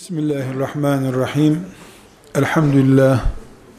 [0.00, 1.66] Bismillahirrahmanirrahim.
[2.34, 3.26] Elhamdülillah.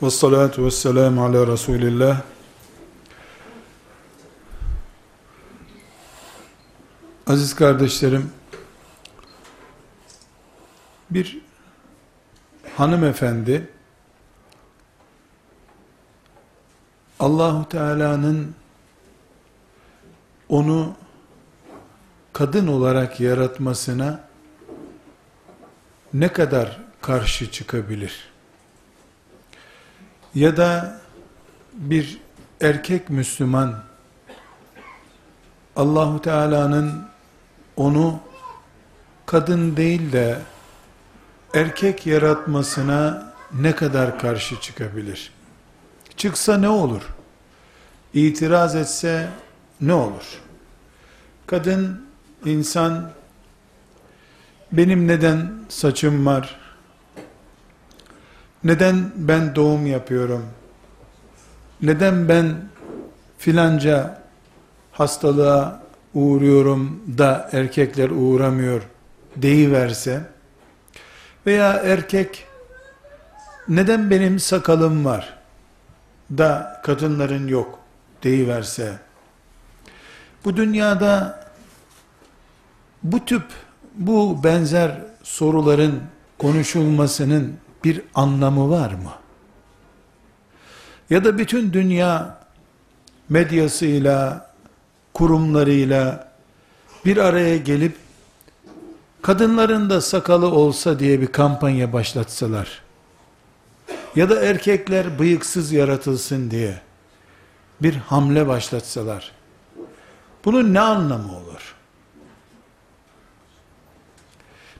[0.01, 2.21] Ve salatu ve selamu ala Resulillah.
[7.27, 8.31] Aziz kardeşlerim,
[11.11, 11.41] bir
[12.77, 13.69] hanımefendi,
[17.19, 18.55] Allahu Teala'nın
[20.49, 20.93] onu
[22.33, 24.30] kadın olarak yaratmasına
[26.13, 28.19] ne kadar karşı çıkabilir?
[30.35, 31.01] Ya da
[31.73, 32.17] bir
[32.61, 33.83] erkek Müslüman
[35.75, 37.07] Allahu Teala'nın
[37.75, 38.19] onu
[39.25, 40.39] kadın değil de
[41.53, 45.31] erkek yaratmasına ne kadar karşı çıkabilir?
[46.17, 47.01] Çıksa ne olur?
[48.13, 49.29] İtiraz etse
[49.81, 50.41] ne olur?
[51.47, 52.05] Kadın
[52.45, 53.11] insan
[54.71, 56.59] benim neden saçım var?
[58.63, 60.45] Neden ben doğum yapıyorum?
[61.81, 62.55] Neden ben
[63.37, 64.21] filanca
[64.91, 68.81] hastalığa uğruyorum da erkekler uğramıyor
[69.35, 70.21] deyiverse
[71.45, 72.45] veya erkek
[73.67, 75.37] neden benim sakalım var
[76.37, 77.79] da kadınların yok
[78.23, 78.99] deyiverse
[80.45, 81.43] bu dünyada
[83.03, 83.43] bu tip
[83.95, 86.01] bu benzer soruların
[86.37, 87.53] konuşulmasının
[87.83, 89.11] bir anlamı var mı?
[91.09, 92.37] Ya da bütün dünya
[93.29, 94.49] medyasıyla,
[95.13, 96.31] kurumlarıyla
[97.05, 97.95] bir araya gelip
[99.21, 102.81] kadınların da sakalı olsa diye bir kampanya başlatsalar
[104.15, 106.81] ya da erkekler bıyıksız yaratılsın diye
[107.81, 109.31] bir hamle başlatsalar
[110.45, 111.60] bunun ne anlamı olur?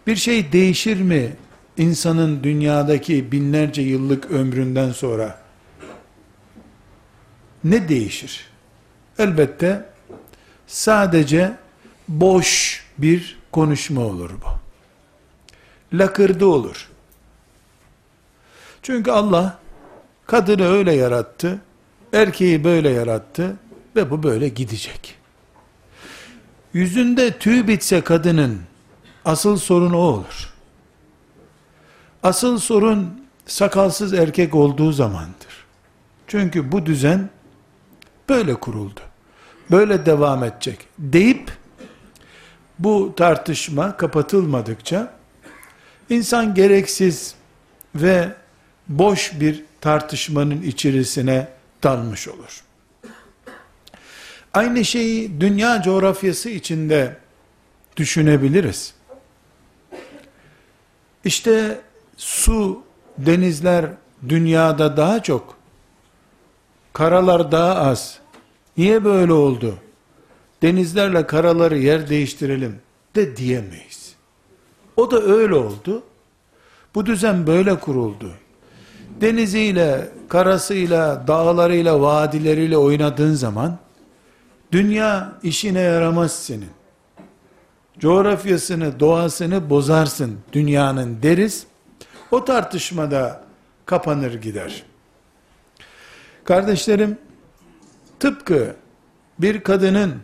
[0.07, 1.35] Bir şey değişir mi
[1.77, 5.41] insanın dünyadaki binlerce yıllık ömründen sonra?
[7.63, 8.47] Ne değişir?
[9.19, 9.85] Elbette
[10.67, 11.53] sadece
[12.07, 14.61] boş bir konuşma olur bu.
[15.97, 16.89] Lakırdı olur.
[18.81, 19.59] Çünkü Allah
[20.27, 21.61] kadını öyle yarattı,
[22.13, 23.55] erkeği böyle yarattı
[23.95, 25.15] ve bu böyle gidecek.
[26.73, 28.61] Yüzünde tüy bitse kadının
[29.25, 30.53] Asıl sorun o olur.
[32.23, 35.65] Asıl sorun sakalsız erkek olduğu zamandır.
[36.27, 37.29] Çünkü bu düzen
[38.29, 38.99] böyle kuruldu.
[39.71, 41.51] Böyle devam edecek deyip
[42.79, 45.13] bu tartışma kapatılmadıkça
[46.09, 47.35] insan gereksiz
[47.95, 48.29] ve
[48.87, 51.47] boş bir tartışmanın içerisine
[51.83, 52.63] dalmış olur.
[54.53, 57.17] Aynı şeyi dünya coğrafyası içinde
[57.97, 58.93] düşünebiliriz.
[61.25, 61.81] İşte
[62.17, 62.81] su,
[63.17, 63.85] denizler
[64.29, 65.55] dünyada daha çok,
[66.93, 68.19] karalar daha az.
[68.77, 69.75] Niye böyle oldu?
[70.61, 72.79] Denizlerle karaları yer değiştirelim
[73.15, 74.15] de diyemeyiz.
[74.97, 76.03] O da öyle oldu.
[76.95, 78.31] Bu düzen böyle kuruldu.
[79.21, 83.77] Deniziyle, karasıyla, dağlarıyla, vadileriyle oynadığın zaman
[84.71, 86.69] dünya işine yaramaz senin
[88.01, 91.65] coğrafyasını, doğasını bozarsın dünyanın deriz.
[92.31, 93.43] O tartışmada
[93.85, 94.83] kapanır gider.
[96.43, 97.17] Kardeşlerim,
[98.19, 98.75] tıpkı
[99.39, 100.15] bir kadının,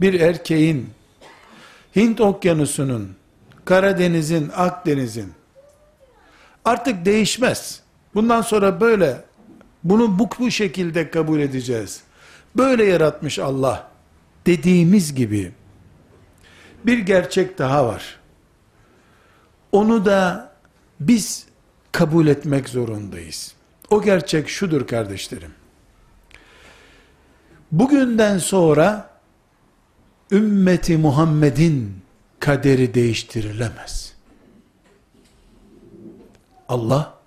[0.00, 0.90] bir erkeğin,
[1.96, 3.16] Hint okyanusunun,
[3.64, 5.32] Karadeniz'in, Akdeniz'in,
[6.64, 7.80] artık değişmez.
[8.14, 9.24] Bundan sonra böyle,
[9.84, 12.00] bunu bu, bu şekilde kabul edeceğiz.
[12.56, 13.90] Böyle yaratmış Allah
[14.46, 15.52] dediğimiz gibi,
[16.86, 18.20] bir gerçek daha var.
[19.72, 20.52] Onu da
[21.00, 21.46] biz
[21.92, 23.54] kabul etmek zorundayız.
[23.90, 25.52] O gerçek şudur kardeşlerim.
[27.72, 29.10] Bugünden sonra
[30.32, 32.02] ümmeti Muhammed'in
[32.40, 34.14] kaderi değiştirilemez.
[36.68, 37.18] Allah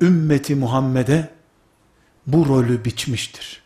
[0.00, 1.28] ümmeti Muhammed'e
[2.26, 3.62] bu rolü biçmiştir.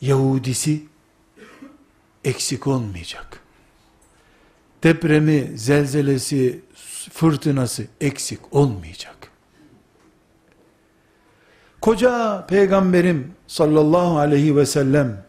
[0.00, 0.86] Yahudisi
[2.26, 3.40] eksik olmayacak.
[4.82, 6.60] Depremi, zelzelesi,
[7.12, 9.16] fırtınası eksik olmayacak.
[11.80, 15.24] Koca peygamberim sallallahu aleyhi ve sellem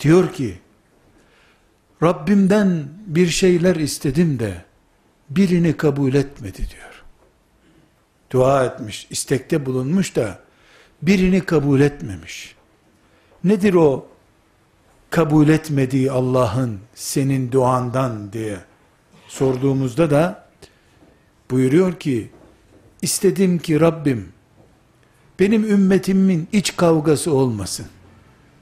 [0.00, 0.58] diyor ki,
[2.02, 4.64] Rabbimden bir şeyler istedim de
[5.30, 7.04] birini kabul etmedi diyor.
[8.30, 10.38] Dua etmiş, istekte bulunmuş da
[11.02, 12.56] birini kabul etmemiş.
[13.44, 14.13] Nedir o
[15.14, 18.58] kabul etmediği Allah'ın senin duandan diye
[19.28, 20.46] sorduğumuzda da
[21.50, 22.30] buyuruyor ki
[23.02, 24.28] istedim ki Rabbim
[25.40, 27.86] benim ümmetimin iç kavgası olmasın.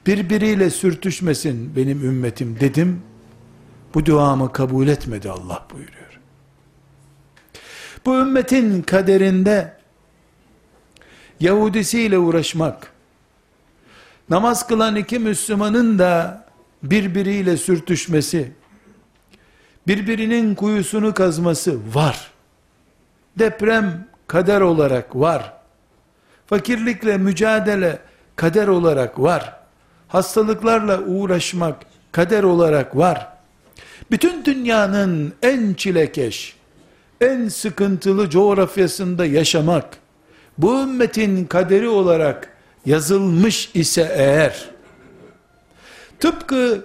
[0.07, 3.03] Birbiriyle sürtüşmesin benim ümmetim dedim.
[3.95, 6.21] Bu duamı kabul etmedi Allah buyuruyor.
[8.07, 9.77] Bu ümmetin kaderinde
[11.41, 12.92] Yahudisiyle uğraşmak,
[14.33, 16.45] namaz kılan iki Müslümanın da
[16.83, 18.53] birbiriyle sürtüşmesi,
[19.87, 22.31] birbirinin kuyusunu kazması var.
[23.39, 25.53] Deprem kader olarak var.
[26.47, 27.99] Fakirlikle mücadele
[28.37, 29.57] kader olarak var.
[30.09, 31.77] Hastalıklarla uğraşmak
[32.13, 33.29] kader olarak var.
[34.11, 36.57] Bütün dünyanın en çilekeş,
[37.21, 39.85] en sıkıntılı coğrafyasında yaşamak,
[40.59, 42.52] bu ümmetin kaderi olarak
[42.87, 44.71] yazılmış ise eğer,
[46.21, 46.85] tıpkı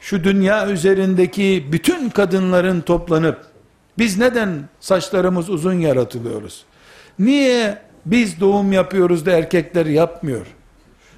[0.00, 3.46] şu dünya üzerindeki bütün kadınların toplanıp,
[3.98, 6.64] biz neden saçlarımız uzun yaratılıyoruz?
[7.18, 10.46] Niye biz doğum yapıyoruz da erkekler yapmıyor?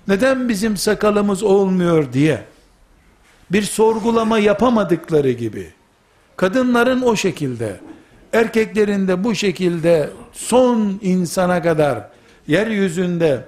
[0.09, 2.43] Neden bizim sakalımız olmuyor diye,
[3.51, 5.73] bir sorgulama yapamadıkları gibi,
[6.37, 7.81] kadınların o şekilde,
[8.33, 12.09] erkeklerin de bu şekilde son insana kadar
[12.47, 13.45] yeryüzünde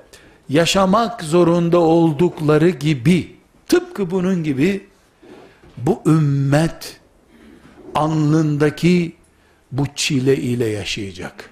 [0.48, 3.36] yaşamak zorunda oldukları gibi
[3.68, 4.86] tıpkı bunun gibi
[5.76, 7.00] bu ümmet
[7.94, 9.16] alnındaki
[9.72, 11.50] bu çile ile yaşayacak.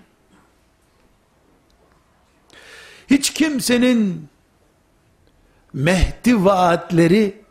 [3.10, 4.28] Hiç kimsenin
[5.72, 7.42] Mehdi vaatleri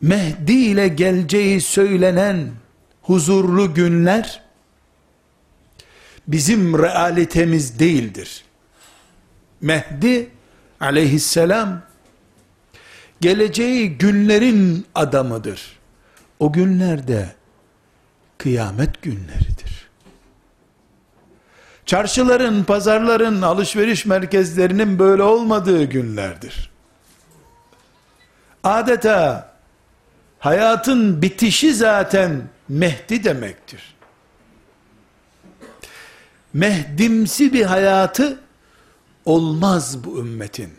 [0.00, 2.50] Mehdi ile geleceği söylenen
[3.02, 4.42] huzurlu günler
[6.28, 8.44] bizim realitemiz değildir.
[9.60, 10.30] Mehdi
[10.80, 11.80] aleyhisselam
[13.20, 15.78] geleceği günlerin adamıdır.
[16.38, 17.32] O günlerde
[18.38, 19.88] kıyamet günleridir.
[21.86, 26.70] Çarşıların, pazarların, alışveriş merkezlerinin böyle olmadığı günlerdir.
[28.64, 29.52] Adeta
[30.38, 33.94] hayatın bitişi zaten Mehdi demektir.
[36.52, 38.40] Mehdimsi bir hayatı
[39.28, 40.72] olmaz bu ümmetin.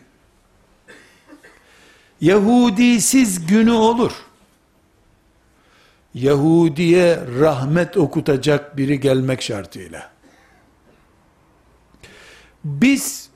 [2.20, 4.12] Yahudisiz günü olur.
[6.14, 10.10] Yahudiye rahmet okutacak biri gelmek şartıyla.
[12.64, 13.30] Biz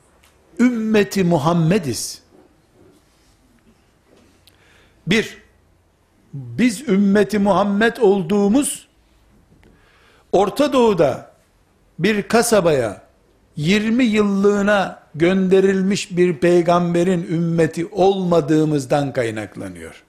[0.58, 2.22] ümmeti Muhammediz.
[5.06, 5.38] Bir,
[6.32, 8.88] biz ümmeti Muhammed olduğumuz
[10.32, 11.34] Orta Doğu'da
[11.98, 13.03] bir kasabaya
[13.56, 20.02] 20 yıllığına gönderilmiş bir peygamberin ümmeti olmadığımızdan kaynaklanıyor.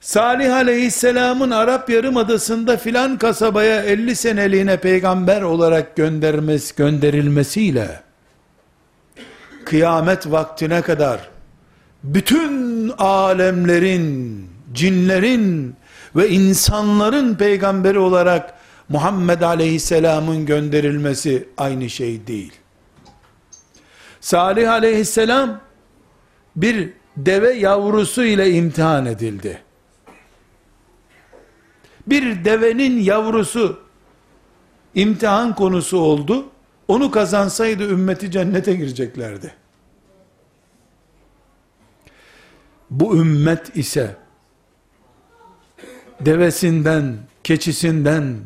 [0.00, 8.00] Salih aleyhisselamın Arap Yarımadası'nda filan kasabaya 50 seneliğine peygamber olarak göndermesi, gönderilmesiyle
[9.64, 11.28] kıyamet vaktine kadar
[12.04, 15.76] bütün alemlerin, cinlerin
[16.16, 18.54] ve insanların peygamberi olarak
[18.88, 22.52] Muhammed Aleyhisselam'ın gönderilmesi aynı şey değil.
[24.20, 25.60] Salih Aleyhisselam
[26.56, 29.62] bir deve yavrusu ile imtihan edildi.
[32.06, 33.80] Bir devenin yavrusu
[34.94, 36.46] imtihan konusu oldu.
[36.88, 39.54] Onu kazansaydı ümmeti cennete gireceklerdi.
[42.90, 44.16] Bu ümmet ise
[46.20, 48.36] devesinden, keçisinden,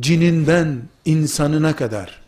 [0.00, 2.20] cininden, insanına kadar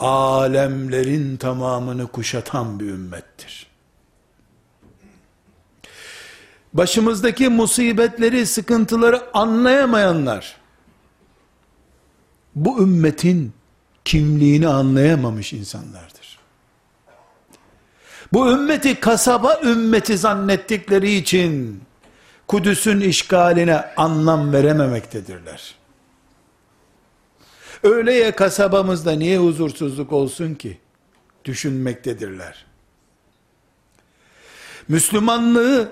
[0.00, 3.66] alemlerin tamamını kuşatan bir ümmettir.
[6.74, 10.56] Başımızdaki musibetleri, sıkıntıları anlayamayanlar,
[12.54, 13.52] bu ümmetin
[14.04, 16.38] kimliğini anlayamamış insanlardır.
[18.32, 21.82] Bu ümmeti kasaba ümmeti zannettikleri için
[22.48, 25.74] Kudüs'ün işgaline anlam verememektedirler.
[27.86, 30.78] Öyleye kasabamızda niye huzursuzluk olsun ki?
[31.44, 32.64] Düşünmektedirler.
[34.88, 35.88] Müslümanlığı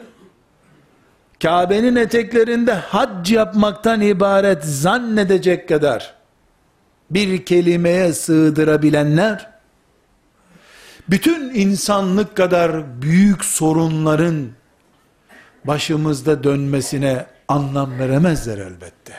[1.43, 6.15] Kabe'nin eteklerinde hac yapmaktan ibaret zannedecek kadar
[7.11, 9.51] bir kelimeye sığdırabilenler
[11.09, 14.49] bütün insanlık kadar büyük sorunların
[15.65, 19.15] başımızda dönmesine anlam veremezler elbette.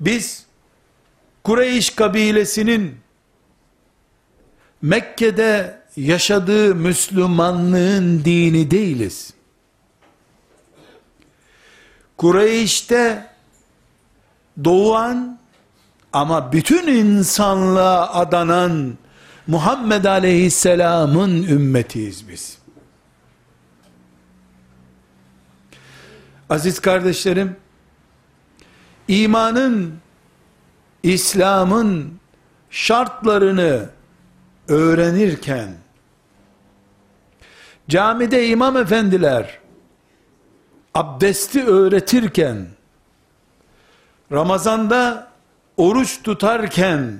[0.00, 0.43] Biz
[1.44, 2.96] Kureyş kabilesinin
[4.82, 9.34] Mekke'de yaşadığı Müslümanlığın dini değiliz.
[12.16, 13.26] Kureyş'te
[14.64, 15.38] doğan
[16.12, 18.98] ama bütün insanlığa adanan
[19.46, 22.58] Muhammed Aleyhisselam'ın ümmetiyiz biz.
[26.50, 27.56] Aziz kardeşlerim,
[29.08, 30.03] imanın,
[31.04, 32.20] İslam'ın
[32.70, 33.88] şartlarını
[34.68, 35.68] öğrenirken,
[37.88, 39.58] camide imam efendiler,
[40.94, 42.66] abdesti öğretirken,
[44.32, 45.28] Ramazanda
[45.76, 47.18] oruç tutarken,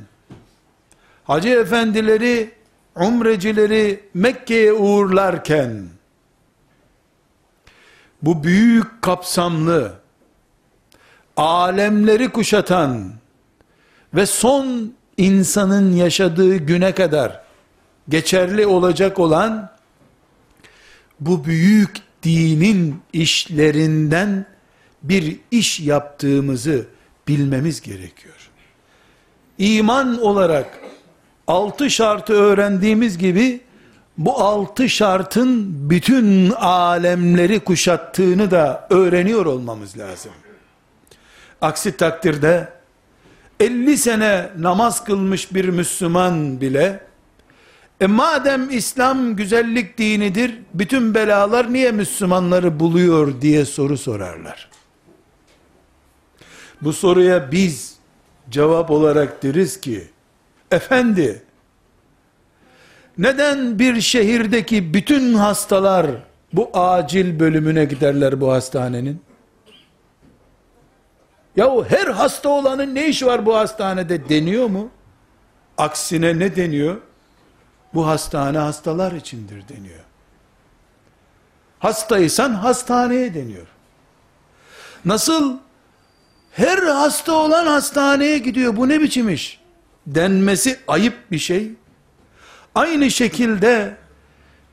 [1.24, 2.54] hacı efendileri,
[2.96, 5.88] umrecileri Mekke'ye uğurlarken,
[8.22, 9.92] bu büyük kapsamlı,
[11.36, 13.23] alemleri kuşatan
[14.14, 17.40] ve son insanın yaşadığı güne kadar
[18.08, 19.70] geçerli olacak olan
[21.20, 24.46] bu büyük dinin işlerinden
[25.02, 26.86] bir iş yaptığımızı
[27.28, 28.50] bilmemiz gerekiyor.
[29.58, 30.80] İman olarak
[31.46, 33.60] altı şartı öğrendiğimiz gibi
[34.18, 40.32] bu altı şartın bütün alemleri kuşattığını da öğreniyor olmamız lazım.
[41.60, 42.68] Aksi takdirde
[43.60, 47.00] 50 sene namaz kılmış bir Müslüman bile
[48.00, 54.70] e madem İslam güzellik dinidir, bütün belalar niye Müslümanları buluyor diye soru sorarlar.
[56.82, 57.94] Bu soruya biz
[58.50, 60.08] cevap olarak deriz ki,
[60.70, 61.42] efendi,
[63.18, 66.06] neden bir şehirdeki bütün hastalar
[66.52, 69.20] bu acil bölümüne giderler bu hastanenin?
[71.56, 74.90] Yahu her hasta olanın ne işi var bu hastanede deniyor mu?
[75.78, 77.00] Aksine ne deniyor?
[77.94, 80.00] Bu hastane hastalar içindir deniyor.
[81.78, 83.66] Hastaysan hastaneye deniyor.
[85.04, 85.58] Nasıl
[86.52, 89.60] her hasta olan hastaneye gidiyor bu ne biçim iş?
[90.06, 91.70] Denmesi ayıp bir şey.
[92.74, 93.96] Aynı şekilde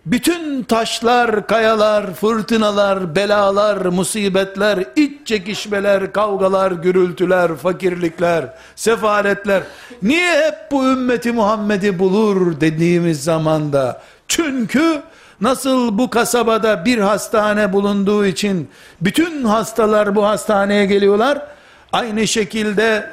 [0.05, 9.63] bütün taşlar, kayalar, fırtınalar, belalar, musibetler, iç çekişmeler, kavgalar, gürültüler, fakirlikler, sefaletler,
[10.01, 15.01] niye hep bu ümmeti Muhammed'i bulur dediğimiz zamanda, çünkü
[15.41, 18.69] nasıl bu kasabada bir hastane bulunduğu için,
[19.01, 21.41] bütün hastalar bu hastaneye geliyorlar,
[21.93, 23.09] aynı şekilde,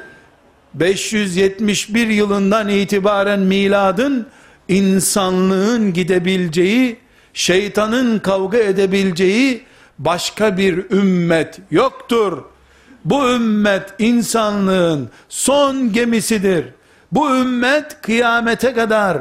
[0.73, 4.27] 571 yılından itibaren miladın,
[4.69, 6.97] insanlığın gidebileceği,
[7.33, 9.63] şeytanın kavga edebileceği
[9.99, 12.43] başka bir ümmet yoktur.
[13.05, 16.65] Bu ümmet insanlığın son gemisidir.
[17.11, 19.17] Bu ümmet kıyamete kadar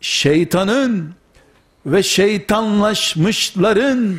[0.00, 1.10] şeytanın
[1.86, 4.16] ve şeytanlaşmışların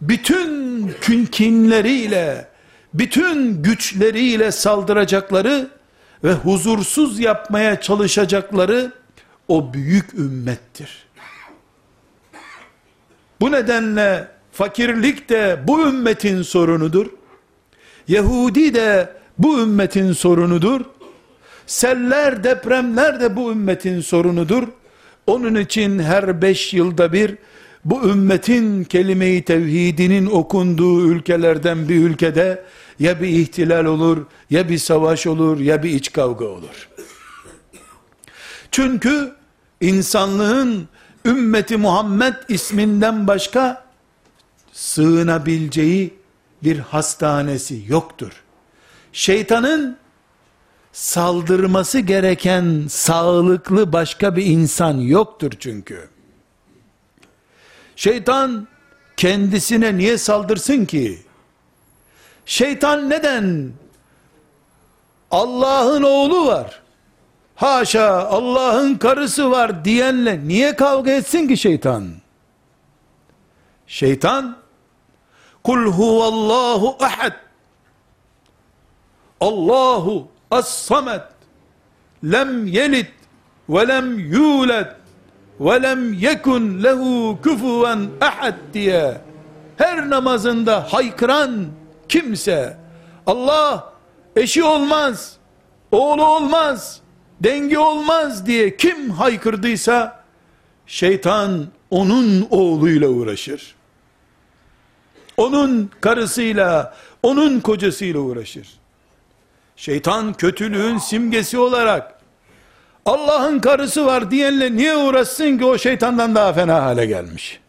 [0.00, 2.48] bütün künkinleriyle,
[2.94, 5.68] bütün güçleriyle saldıracakları
[6.24, 8.92] ve huzursuz yapmaya çalışacakları
[9.48, 11.06] o büyük ümmettir.
[13.40, 17.06] Bu nedenle fakirlik de bu ümmetin sorunudur.
[18.08, 20.80] Yahudi de bu ümmetin sorunudur.
[21.66, 24.68] Seller, depremler de bu ümmetin sorunudur.
[25.26, 27.34] Onun için her beş yılda bir
[27.84, 32.64] bu ümmetin kelime-i tevhidinin okunduğu ülkelerden bir ülkede
[32.98, 36.88] ya bir ihtilal olur, ya bir savaş olur, ya bir iç kavga olur.
[38.74, 39.34] Çünkü
[39.80, 40.88] insanlığın
[41.24, 43.84] ümmeti Muhammed isminden başka
[44.72, 46.14] sığınabileceği
[46.62, 48.32] bir hastanesi yoktur.
[49.12, 49.96] Şeytanın
[50.92, 56.08] saldırması gereken sağlıklı başka bir insan yoktur çünkü.
[57.96, 58.68] Şeytan
[59.16, 61.22] kendisine niye saldırsın ki?
[62.46, 63.72] Şeytan neden?
[65.30, 66.83] Allah'ın oğlu var
[67.54, 72.08] haşa Allah'ın karısı var diyenle niye kavga etsin ki şeytan?
[73.86, 74.56] Şeytan
[75.64, 77.32] kul huvallahu ahad
[79.40, 81.22] Allahu as-samet
[82.24, 83.06] lem yelid
[83.68, 84.96] ve lem yulad
[85.60, 89.20] ve lem yekun lehu kufuven ahad diye
[89.76, 91.66] her namazında haykıran
[92.08, 92.76] kimse
[93.26, 93.92] Allah
[94.36, 95.36] eşi olmaz,
[95.92, 97.00] oğlu olmaz,
[97.44, 100.24] dengi olmaz diye kim haykırdıysa
[100.86, 103.74] şeytan onun oğluyla uğraşır.
[105.36, 108.68] Onun karısıyla, onun kocasıyla uğraşır.
[109.76, 112.20] Şeytan kötülüğün simgesi olarak
[113.06, 117.60] Allah'ın karısı var diyenle niye uğraşsın ki o şeytandan daha fena hale gelmiş.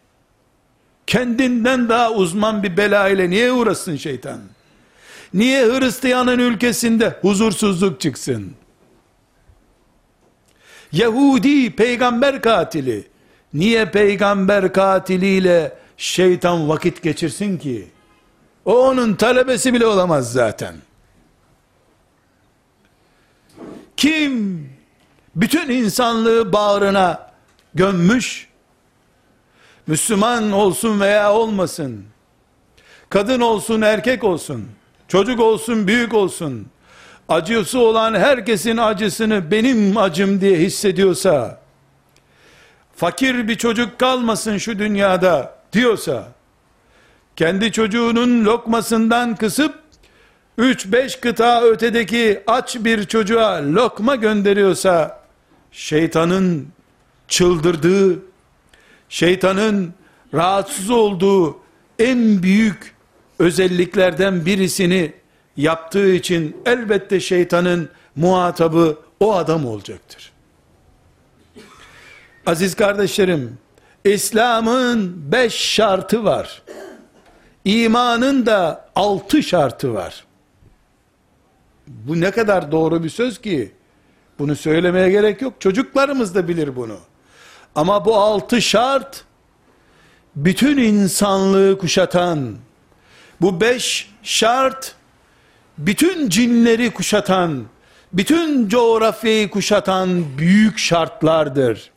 [1.06, 4.40] Kendinden daha uzman bir bela ile niye uğraşsın şeytan?
[5.34, 8.54] Niye Hristiyanın ülkesinde huzursuzluk çıksın?
[10.96, 13.08] Yahudi peygamber katili
[13.54, 17.88] niye peygamber katiliyle şeytan vakit geçirsin ki?
[18.64, 20.74] O onun talebesi bile olamaz zaten.
[23.96, 24.66] Kim
[25.36, 27.30] bütün insanlığı bağrına
[27.74, 28.48] gömmüş,
[29.86, 32.04] Müslüman olsun veya olmasın,
[33.10, 34.68] kadın olsun erkek olsun,
[35.08, 36.66] çocuk olsun büyük olsun,
[37.28, 41.60] acısı olan herkesin acısını benim acım diye hissediyorsa,
[42.96, 46.28] fakir bir çocuk kalmasın şu dünyada diyorsa,
[47.36, 49.74] kendi çocuğunun lokmasından kısıp
[50.58, 55.20] 3-5 kıta ötedeki aç bir çocuğa lokma gönderiyorsa
[55.72, 56.68] şeytanın
[57.28, 58.18] çıldırdığı,
[59.08, 59.94] şeytanın
[60.34, 61.58] rahatsız olduğu
[61.98, 62.94] en büyük
[63.38, 65.12] özelliklerden birisini
[65.56, 70.32] yaptığı için elbette şeytanın muhatabı o adam olacaktır.
[72.46, 73.58] Aziz kardeşlerim,
[74.04, 76.62] İslam'ın beş şartı var.
[77.64, 80.24] İmanın da altı şartı var.
[81.86, 83.72] Bu ne kadar doğru bir söz ki,
[84.38, 85.60] bunu söylemeye gerek yok.
[85.60, 86.98] Çocuklarımız da bilir bunu.
[87.74, 89.24] Ama bu altı şart,
[90.36, 92.56] bütün insanlığı kuşatan,
[93.40, 94.94] bu beş şart,
[95.78, 97.64] bütün cinleri kuşatan,
[98.12, 101.90] bütün coğrafyayı kuşatan büyük şartlardır.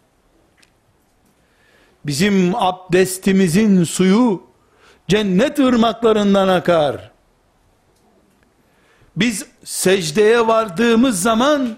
[2.06, 4.44] Bizim abdestimizin suyu,
[5.08, 7.12] cennet ırmaklarından akar.
[9.16, 11.78] Biz secdeye vardığımız zaman,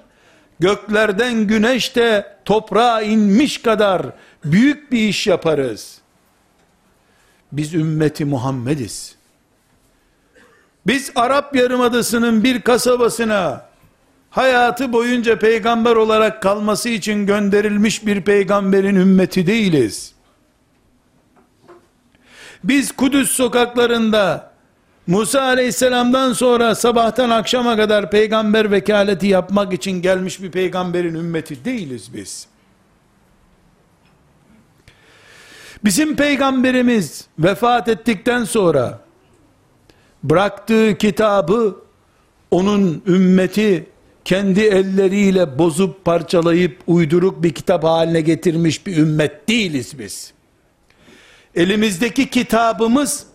[0.60, 4.05] göklerden güneş de toprağa inmiş kadar
[4.46, 6.01] büyük bir iş yaparız.
[7.51, 9.15] Biz ümmeti Muhammediz.
[10.88, 13.65] Biz Arap Yarımadası'nın bir kasabasına
[14.30, 20.13] hayatı boyunca peygamber olarak kalması için gönderilmiş bir peygamberin ümmeti değiliz.
[22.63, 24.52] Biz Kudüs sokaklarında
[25.08, 32.13] Musa aleyhisselamdan sonra sabahtan akşama kadar peygamber vekaleti yapmak için gelmiş bir peygamberin ümmeti değiliz
[32.13, 32.48] biz.
[35.84, 39.01] Bizim peygamberimiz vefat ettikten sonra
[40.23, 41.75] bıraktığı kitabı
[42.51, 43.86] onun ümmeti
[44.25, 50.34] kendi elleriyle bozup parçalayıp uyduruk bir kitap haline getirmiş bir ümmet değiliz biz.
[51.55, 53.25] Elimizdeki kitabımız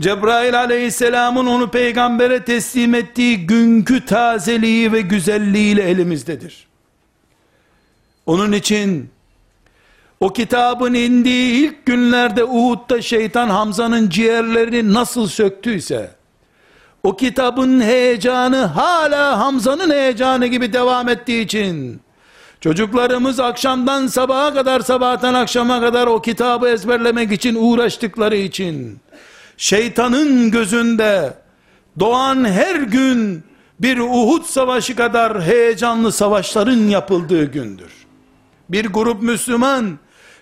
[0.00, 6.66] Cebrail aleyhisselamın onu peygambere teslim ettiği günkü tazeliği ve güzelliğiyle elimizdedir.
[8.26, 9.10] Onun için
[10.20, 16.10] o kitabın indiği ilk günlerde Uhud'da şeytan Hamza'nın ciğerlerini nasıl söktüyse,
[17.02, 22.00] o kitabın heyecanı hala Hamza'nın heyecanı gibi devam ettiği için,
[22.60, 28.98] çocuklarımız akşamdan sabaha kadar, sabahtan akşama kadar o kitabı ezberlemek için uğraştıkları için,
[29.56, 31.34] şeytanın gözünde
[32.00, 33.44] doğan her gün
[33.80, 37.92] bir Uhud savaşı kadar heyecanlı savaşların yapıldığı gündür.
[38.68, 39.98] Bir grup Müslüman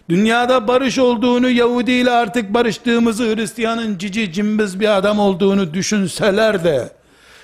[0.08, 6.92] dünyada barış olduğunu Yahudi ile artık barıştığımızı Hristiyanın cici cimbiz bir adam olduğunu düşünseler de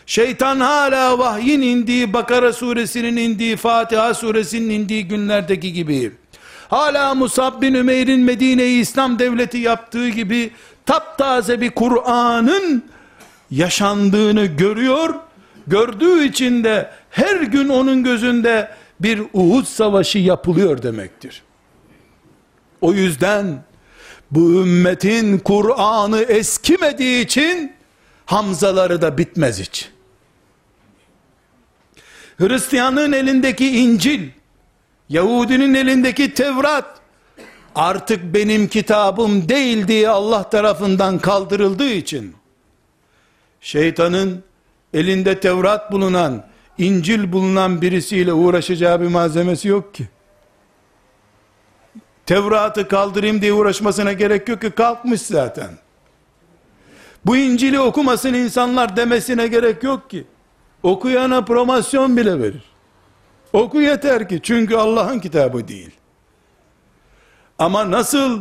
[0.07, 6.12] şeytan hala vahyin indiği Bakara suresinin indiği Fatiha suresinin indiği günlerdeki gibi
[6.68, 10.51] hala Musab bin Ümeyr'in Medine'yi İslam devleti yaptığı gibi
[10.87, 12.85] taptaze bir Kur'an'ın
[13.51, 15.14] yaşandığını görüyor,
[15.66, 18.70] gördüğü için de her gün onun gözünde
[19.01, 21.42] bir Uhud savaşı yapılıyor demektir.
[22.81, 23.64] O yüzden
[24.31, 27.73] bu ümmetin Kur'an'ı eskimediği için
[28.27, 29.90] Hamzaları da bitmez hiç.
[32.38, 34.29] Hristiyanın elindeki İncil,
[35.09, 37.01] Yahudinin elindeki Tevrat,
[37.75, 42.35] artık benim kitabım değil diye Allah tarafından kaldırıldığı için,
[43.61, 44.45] şeytanın
[44.95, 46.47] elinde Tevrat bulunan,
[46.79, 50.09] İncil bulunan birisiyle uğraşacağı bir malzemesi yok ki.
[52.31, 55.71] Tevrat'ı kaldırayım diye uğraşmasına gerek yok ki kalkmış zaten.
[57.27, 60.25] Bu İncil'i okumasın insanlar demesine gerek yok ki.
[60.83, 62.62] Okuyana promosyon bile verir.
[63.53, 65.90] Oku yeter ki çünkü Allah'ın kitabı değil.
[67.59, 68.40] Ama nasıl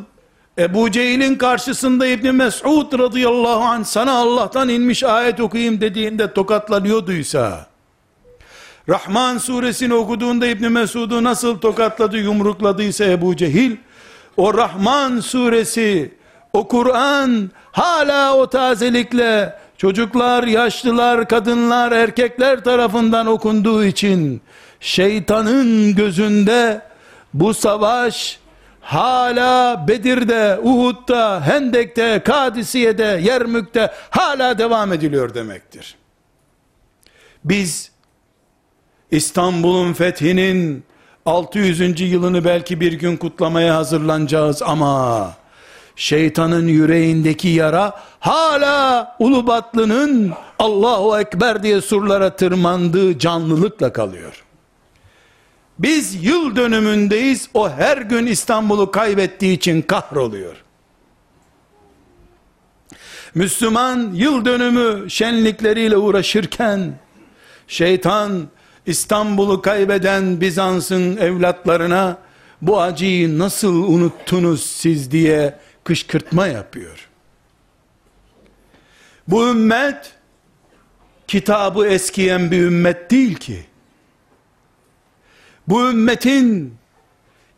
[0.58, 7.69] Ebu Cehil'in karşısında İbn Mes'ud radıyallahu anh sana Allah'tan inmiş ayet okuyayım dediğinde tokatlanıyorduysa
[8.90, 13.76] Rahman suresini okuduğunda İbn Mesud'u nasıl tokatladı, yumrukladıysa Ebu Cehil,
[14.38, 16.14] o Rahman suresi,
[16.54, 24.42] o Kur'an hala o tazelikle çocuklar, yaşlılar, kadınlar, erkekler tarafından okunduğu için
[24.80, 26.82] şeytanın gözünde
[27.34, 28.40] bu savaş
[28.82, 35.96] hala Bedir'de, Uhud'da, Hendek'te, Kadisiye'de, Yermük'te hala devam ediliyor demektir.
[37.46, 37.92] Biz
[39.12, 40.84] İstanbul'un fethinin
[41.26, 42.02] 600.
[42.02, 45.34] yılını belki bir gün kutlamaya hazırlanacağız ama
[45.96, 54.44] şeytanın yüreğindeki yara hala Ulubatlı'nın Allahu Ekber diye surlara tırmandığı canlılıkla kalıyor.
[55.80, 57.50] Biz yıl dönümündeyiz.
[57.54, 60.64] O her gün İstanbul'u kaybettiği için kahroluyor.
[63.36, 66.94] Müslüman yıl dönümü şenlikleriyle uğraşırken
[67.68, 68.48] şeytan
[68.90, 72.18] İstanbul'u kaybeden Bizans'ın evlatlarına
[72.62, 77.10] bu acıyı nasıl unuttunuz siz diye kışkırtma yapıyor.
[79.28, 80.14] Bu ümmet
[81.28, 83.66] kitabı eskiyen bir ümmet değil ki.
[85.68, 86.76] Bu ümmetin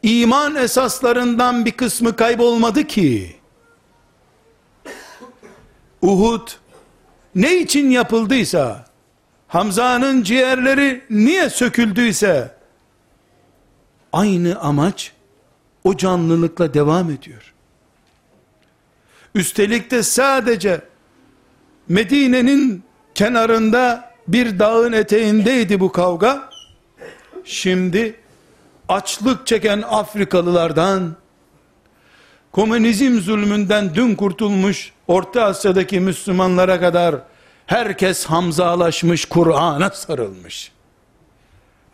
[0.04, 3.36] iman esaslarından bir kısmı kaybolmadı ki.
[6.02, 6.48] Uhud
[7.36, 8.91] ne için yapıldıysa,
[9.52, 12.52] Hamza'nın ciğerleri niye söküldüyse,
[14.14, 15.12] aynı amaç
[15.84, 17.54] o canlılıkla devam ediyor.
[19.36, 20.82] Üstelik de sadece
[21.88, 22.84] Medine'nin
[23.16, 26.50] kenarında bir dağın eteğindeydi bu kavga.
[27.46, 28.16] Şimdi
[28.90, 31.16] açlık çeken Afrikalılardan
[32.52, 37.31] komünizm zulmünden dün kurtulmuş Orta Asya'daki Müslümanlara kadar
[37.72, 40.72] herkes hamzalaşmış, Kur'an'a sarılmış.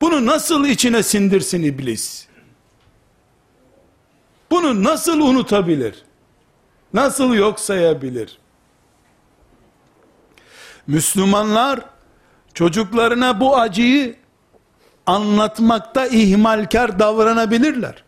[0.02, 2.28] Bunu nasıl içine sindirsin iblis?
[4.52, 6.04] Bunu nasıl unutabilir?
[6.94, 8.38] Nasıl yok sayabilir?
[10.88, 11.80] Müslümanlar
[12.54, 14.16] çocuklarına bu acıyı
[15.06, 18.04] anlatmakta ihmalkar davranabilirler.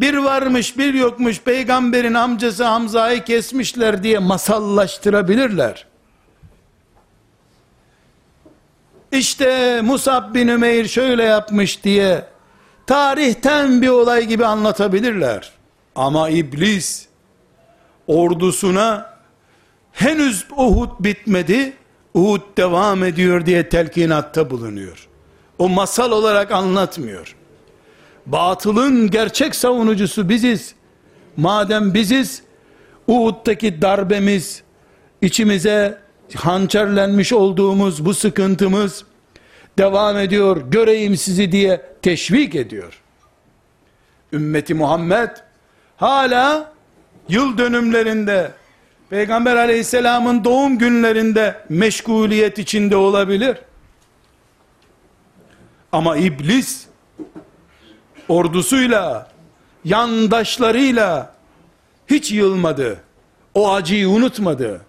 [0.00, 5.95] Bir varmış bir yokmuş peygamberin amcası Hamza'yı kesmişler diye masallaştırabilirler.
[9.16, 12.24] İşte Musab bin Ümeyr şöyle yapmış diye
[12.86, 15.52] tarihten bir olay gibi anlatabilirler.
[15.94, 17.06] Ama iblis
[18.06, 19.16] ordusuna
[19.92, 21.72] henüz Uhud bitmedi,
[22.14, 25.08] Uhud devam ediyor diye telkinatta bulunuyor.
[25.58, 27.36] O masal olarak anlatmıyor.
[28.26, 30.74] Batılın gerçek savunucusu biziz.
[31.36, 32.42] Madem biziz,
[33.06, 34.62] Uhud'daki darbemiz,
[35.22, 39.04] içimize hançerlenmiş olduğumuz bu sıkıntımız
[39.78, 43.02] devam ediyor, göreyim sizi diye teşvik ediyor.
[44.32, 45.30] Ümmeti Muhammed
[45.96, 46.72] hala
[47.28, 48.52] yıl dönümlerinde
[49.10, 53.56] Peygamber aleyhisselamın doğum günlerinde meşguliyet içinde olabilir.
[55.92, 56.86] Ama iblis
[58.28, 59.30] ordusuyla,
[59.84, 61.34] yandaşlarıyla
[62.06, 63.00] hiç yılmadı.
[63.54, 64.80] O acıyı unutmadı.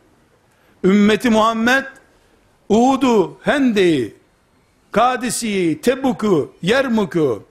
[0.83, 1.85] Ümmeti Muhammed
[2.69, 4.13] Uhud'u, Hende'yi,
[4.91, 7.43] Kadisi'yi, Tebuk'u, Yermuk'u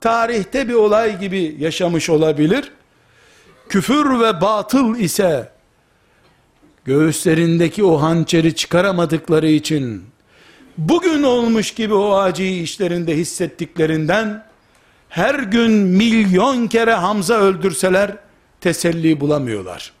[0.00, 2.72] tarihte bir olay gibi yaşamış olabilir.
[3.68, 5.52] Küfür ve batıl ise
[6.84, 10.04] göğüslerindeki o hançeri çıkaramadıkları için
[10.78, 14.46] bugün olmuş gibi o acıyı işlerinde hissettiklerinden
[15.08, 18.16] her gün milyon kere Hamza öldürseler
[18.60, 19.92] teselli bulamıyorlar.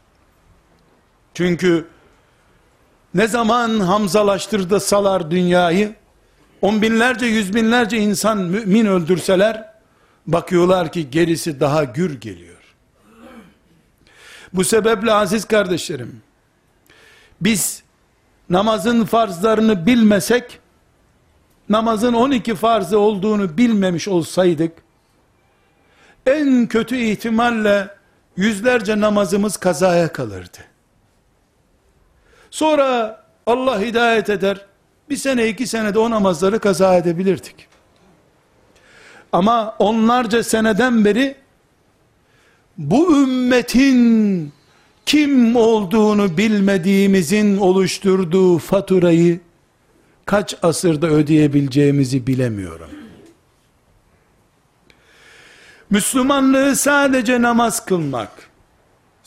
[1.34, 1.86] Çünkü
[3.14, 5.94] ne zaman Hamzalaştırdı salar dünyayı,
[6.62, 9.70] on binlerce yüz binlerce insan mümin öldürseler,
[10.26, 12.56] bakıyorlar ki gerisi daha gür geliyor.
[14.52, 16.22] Bu sebeple aziz kardeşlerim,
[17.40, 17.82] biz
[18.50, 20.58] namazın farzlarını bilmesek,
[21.68, 24.72] namazın 12 farzı olduğunu bilmemiş olsaydık,
[26.26, 27.88] en kötü ihtimalle
[28.36, 30.58] yüzlerce namazımız kazaya kalırdı.
[32.50, 34.66] Sonra Allah hidayet eder,
[35.10, 37.66] bir sene iki senede o namazları kaza edebilirdik.
[39.32, 41.36] Ama onlarca seneden beri
[42.78, 44.52] bu ümmetin
[45.06, 49.40] kim olduğunu bilmediğimizin oluşturduğu faturayı
[50.26, 52.90] kaç asırda ödeyebileceğimizi bilemiyorum.
[55.90, 58.49] Müslümanlığı sadece namaz kılmak,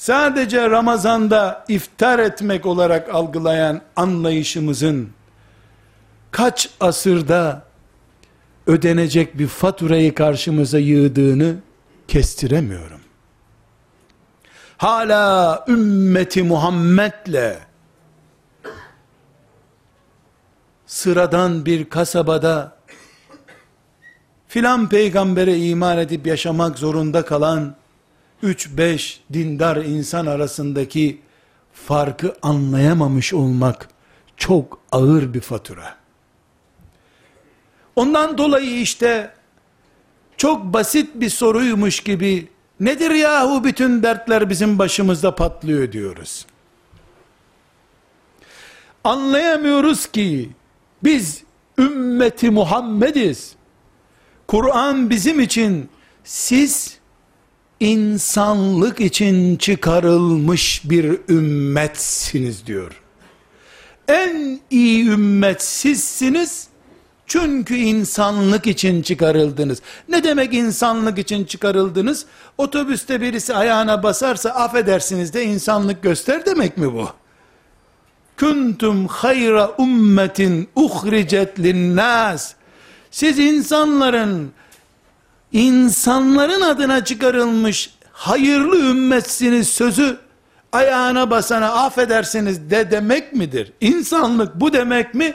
[0.04, 5.10] sadece Ramazan'da iftar etmek olarak algılayan anlayışımızın
[6.32, 7.64] kaç asırda
[8.68, 11.56] ödenecek bir faturayı karşımıza yığdığını
[12.08, 13.00] kestiremiyorum.
[14.78, 17.58] Hala ümmeti Muhammed'le
[20.86, 22.76] sıradan bir kasabada
[24.48, 27.83] filan peygambere iman edip yaşamak zorunda kalan
[28.44, 31.22] 3-5 dindar insan arasındaki
[31.74, 33.90] farkı anlayamamış olmak
[34.38, 35.96] çok ağır bir fatura.
[37.96, 39.34] Ondan dolayı işte
[40.38, 46.46] çok basit bir soruymuş gibi nedir yahu bütün dertler bizim başımızda patlıyor diyoruz.
[49.04, 50.50] Anlayamıyoruz ki
[51.04, 51.44] biz
[51.80, 53.56] ümmeti Muhammediz.
[54.48, 55.90] Kur'an bizim için
[56.24, 56.98] siz
[57.80, 63.02] insanlık için çıkarılmış bir ümmetsiniz diyor.
[64.08, 66.68] En iyi ümmet sizsiniz.
[67.28, 69.82] Çünkü insanlık için çıkarıldınız.
[70.10, 72.26] Ne demek insanlık için çıkarıldınız?
[72.58, 77.10] Otobüste birisi ayağına basarsa affedersiniz de insanlık göster demek mi bu?
[78.40, 82.54] Kuntum hayra ummetin uhricet linnas.
[83.12, 84.52] Siz insanların
[85.54, 90.18] insanların adına çıkarılmış hayırlı ümmetsiniz sözü
[90.72, 93.74] ayağına basana affedersiniz de demek midir?
[93.82, 95.34] İnsanlık bu demek mi?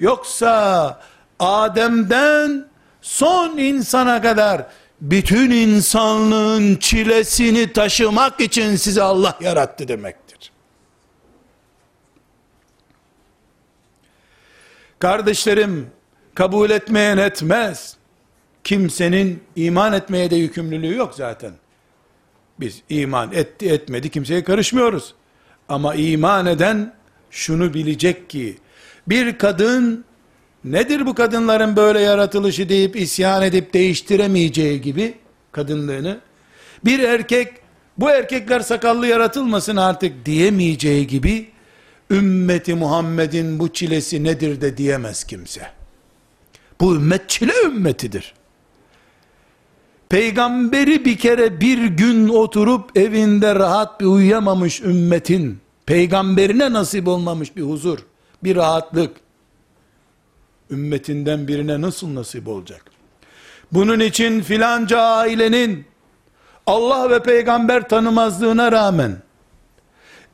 [0.00, 1.00] Yoksa
[1.38, 2.66] Adem'den
[3.02, 4.66] son insana kadar
[5.00, 10.52] bütün insanlığın çilesini taşımak için sizi Allah yarattı demektir.
[14.98, 15.90] Kardeşlerim,
[16.34, 17.99] kabul etmeyen etmez.
[18.70, 21.52] Kimsenin iman etmeye de yükümlülüğü yok zaten.
[22.60, 25.14] Biz iman etti etmedi kimseye karışmıyoruz.
[25.68, 26.94] Ama iman eden
[27.30, 28.58] şunu bilecek ki
[29.06, 30.04] bir kadın
[30.64, 35.14] nedir bu kadınların böyle yaratılışı deyip isyan edip değiştiremeyeceği gibi
[35.52, 36.20] kadınlığını
[36.84, 37.52] bir erkek
[37.98, 41.48] bu erkekler sakallı yaratılmasın artık diyemeyeceği gibi
[42.10, 45.60] ümmeti Muhammed'in bu çilesi nedir de diyemez kimse.
[46.80, 48.34] Bu ümmet çile ümmetidir.
[50.10, 57.62] Peygamberi bir kere bir gün oturup evinde rahat bir uyuyamamış ümmetin, peygamberine nasip olmamış bir
[57.62, 57.98] huzur,
[58.44, 59.16] bir rahatlık,
[60.70, 62.84] ümmetinden birine nasıl nasip olacak?
[63.72, 65.84] Bunun için filanca ailenin,
[66.66, 69.16] Allah ve peygamber tanımazlığına rağmen,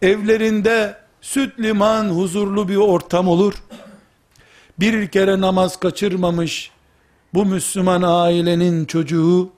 [0.03, 3.55] evlerinde süt liman huzurlu bir ortam olur,
[4.81, 6.71] bir kere namaz kaçırmamış,
[7.35, 9.56] bu Müslüman ailenin çocuğu,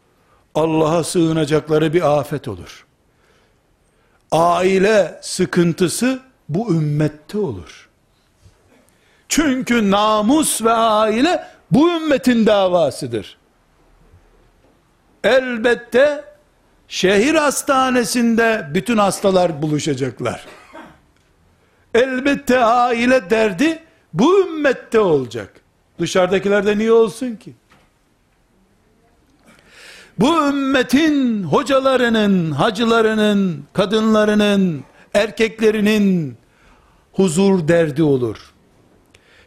[0.55, 2.87] Allah'a sığınacakları bir afet olur.
[4.33, 7.89] Aile sıkıntısı bu ümmette olur.
[9.29, 13.39] Çünkü namus ve aile bu ümmetin davasıdır.
[15.25, 16.25] Elbette
[16.89, 20.47] şehir hastanesinde bütün hastalar buluşacaklar.
[21.95, 23.83] Elbette aile derdi
[24.13, 25.61] bu ümmette olacak.
[25.99, 27.55] Dışarıdakilerde niye olsun ki?
[30.19, 36.37] Bu ümmetin hocalarının, hacılarının, kadınlarının, erkeklerinin
[37.13, 38.37] huzur derdi olur.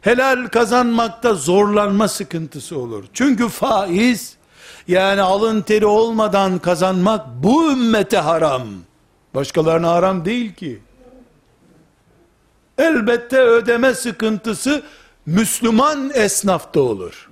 [0.01, 3.05] Helal kazanmakta zorlanma sıkıntısı olur.
[3.13, 4.35] Çünkü faiz,
[4.87, 8.67] yani alın teri olmadan kazanmak bu ümmete haram.
[9.35, 10.79] Başkalarına haram değil ki.
[12.77, 14.83] Elbette ödeme sıkıntısı
[15.25, 17.30] Müslüman esnafta olur.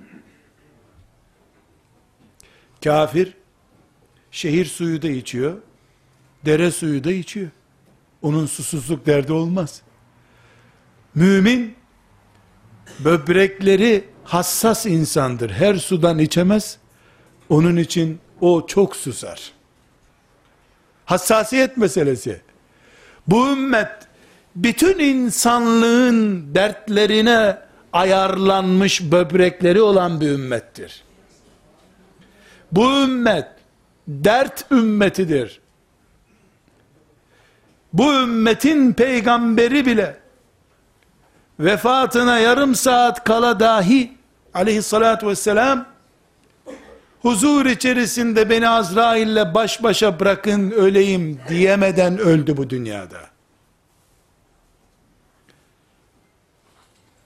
[2.84, 3.34] Kafir
[4.30, 5.56] şehir suyu da içiyor,
[6.44, 7.50] dere suyu da içiyor.
[8.22, 9.82] Onun susuzluk derdi olmaz.
[11.14, 11.74] Mümin
[12.98, 15.50] böbrekleri hassas insandır.
[15.50, 16.78] Her sudan içemez.
[17.48, 19.52] Onun için o çok susar.
[21.04, 22.40] Hassasiyet meselesi.
[23.26, 23.92] Bu ümmet
[24.56, 27.58] bütün insanlığın dertlerine
[27.92, 31.02] ayarlanmış böbrekleri olan bir ümmettir.
[32.72, 33.46] Bu ümmet
[34.08, 35.60] dert ümmetidir.
[37.92, 40.16] Bu ümmetin peygamberi bile
[41.60, 44.12] vefatına yarım saat kala dahi
[44.54, 45.86] aleyhissalatü vesselam
[47.22, 53.18] huzur içerisinde beni Azrail'le baş başa bırakın öleyim diyemeden öldü bu dünyada.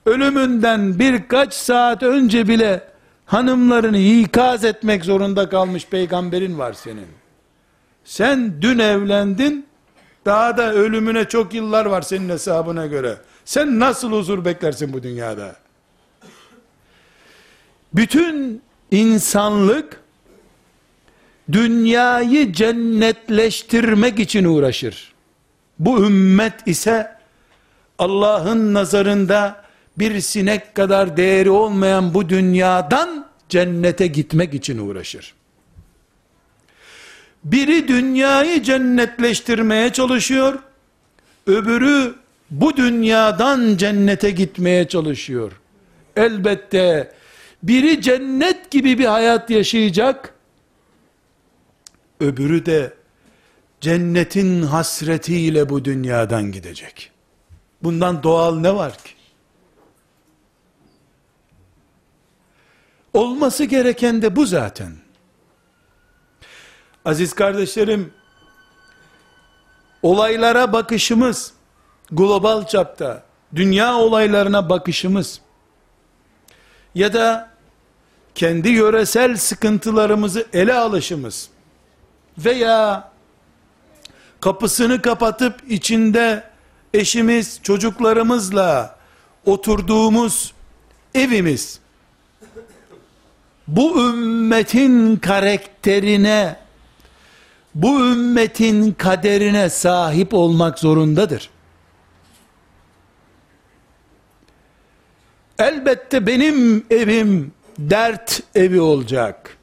[0.07, 2.93] Ölümünden birkaç saat önce bile
[3.26, 7.08] hanımlarını ikaz etmek zorunda kalmış peygamberin var senin.
[8.04, 9.66] Sen dün evlendin,
[10.24, 13.16] daha da ölümüne çok yıllar var senin hesabına göre.
[13.44, 15.56] Sen nasıl huzur beklersin bu dünyada?
[17.94, 20.00] Bütün insanlık
[21.52, 25.14] dünyayı cennetleştirmek için uğraşır.
[25.78, 27.16] Bu ümmet ise
[27.98, 29.63] Allah'ın nazarında
[29.98, 35.35] bir sinek kadar değeri olmayan bu dünyadan cennete gitmek için uğraşır.
[37.44, 40.59] Biri dünyayı cennetleştirmeye çalışıyor,
[41.46, 42.14] öbürü
[42.50, 45.52] bu dünyadan cennete gitmeye çalışıyor.
[46.16, 47.12] Elbette
[47.62, 50.35] biri cennet gibi bir hayat yaşayacak,
[52.20, 52.92] öbürü de
[53.80, 57.11] cennetin hasretiyle bu dünyadan gidecek.
[57.83, 59.13] Bundan doğal ne var ki?
[63.14, 64.92] Olması gereken de bu zaten.
[67.05, 68.12] Aziz kardeşlerim,
[70.03, 71.53] olaylara bakışımız,
[72.11, 73.24] global çapta,
[73.55, 75.40] dünya olaylarına bakışımız,
[76.94, 77.50] ya da
[78.35, 81.48] kendi yöresel sıkıntılarımızı ele alışımız,
[82.38, 83.12] veya
[84.40, 86.50] kapısını kapatıp içinde
[86.94, 88.98] eşimiz, çocuklarımızla
[89.46, 90.53] oturduğumuz
[91.14, 91.84] evimiz,
[93.68, 96.57] bu ümmetin karakterine,
[97.74, 101.50] bu ümmetin kaderine sahip olmak zorundadır.
[105.59, 109.57] Elbette benim evim dert evi olacak.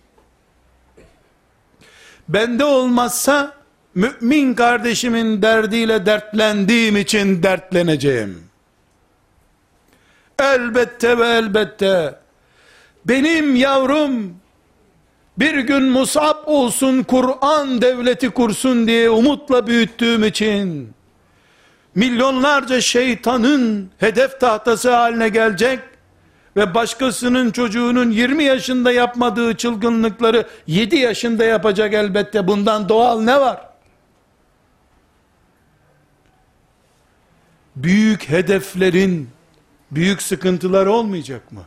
[2.30, 3.54] Bende olmazsa
[3.96, 8.44] mümin kardeşimin derdiyle dertlendiğim için dertleneceğim.
[10.40, 12.21] Elbette ve elbette
[13.06, 14.36] benim yavrum
[15.38, 20.94] bir gün Musab olsun Kur'an devleti kursun diye umutla büyüttüğüm için
[21.96, 25.80] milyonlarca şeytanın hedef tahtası haline gelecek
[26.56, 33.62] ve başkasının çocuğunun 20 yaşında yapmadığı çılgınlıkları 7 yaşında yapacak elbette bundan doğal ne var?
[37.76, 39.30] Büyük hedeflerin
[39.92, 41.62] büyük sıkıntılar olmayacak mı?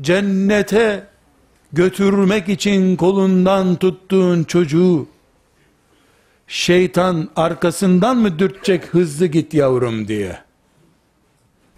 [0.00, 1.06] Cennete
[1.72, 5.08] götürmek için kolundan tuttuğun çocuğu
[6.46, 10.38] şeytan arkasından mı dürtecek hızlı git yavrum diye?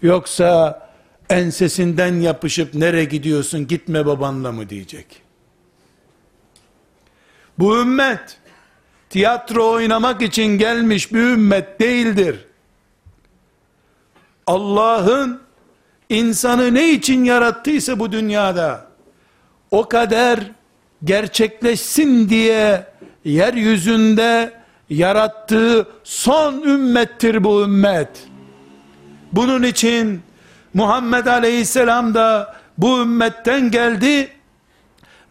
[0.01, 0.81] Yoksa
[1.29, 5.05] ensesinden yapışıp nereye gidiyorsun gitme babanla mı diyecek?
[7.59, 8.37] Bu ümmet
[9.09, 12.45] tiyatro oynamak için gelmiş bir ümmet değildir.
[14.47, 15.44] Allah'ın
[16.09, 18.85] insanı ne için yarattıysa bu dünyada
[19.71, 20.39] o kader
[21.03, 22.87] gerçekleşsin diye
[23.25, 24.53] yeryüzünde
[24.89, 28.09] yarattığı son ümmettir bu ümmet.
[29.31, 30.21] Bunun için
[30.73, 34.29] Muhammed Aleyhisselam da bu ümmetten geldi.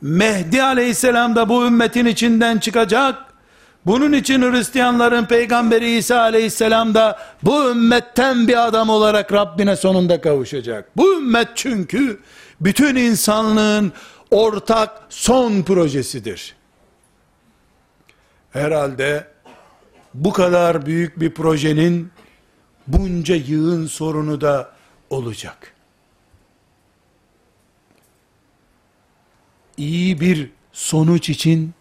[0.01, 3.24] Mehdi Aleyhisselam da bu ümmetin içinden çıkacak.
[3.87, 10.97] Bunun için Hristiyanların peygamberi İsa Aleyhisselam da bu ümmetten bir adam olarak Rabbine sonunda kavuşacak.
[10.97, 12.21] Bu ümmet çünkü
[12.61, 13.93] bütün insanlığın
[14.31, 16.57] ortak son projesidir.
[18.51, 19.29] Herhalde
[20.15, 22.11] bu kadar büyük bir projenin
[22.87, 24.71] bunca yığın sorunu da
[25.11, 25.75] olacak.
[29.77, 31.75] İyi bir sonuç için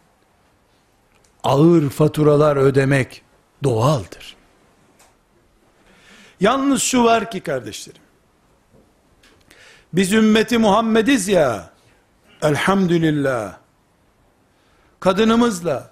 [1.44, 3.22] ağır faturalar ödemek
[3.64, 4.36] doğaldır.
[6.40, 8.02] Yalnız şu var ki kardeşlerim.
[9.94, 11.70] Biz ümmeti Muhammediz ya.
[12.42, 13.58] Elhamdülillah.
[15.00, 15.92] Kadınımızla,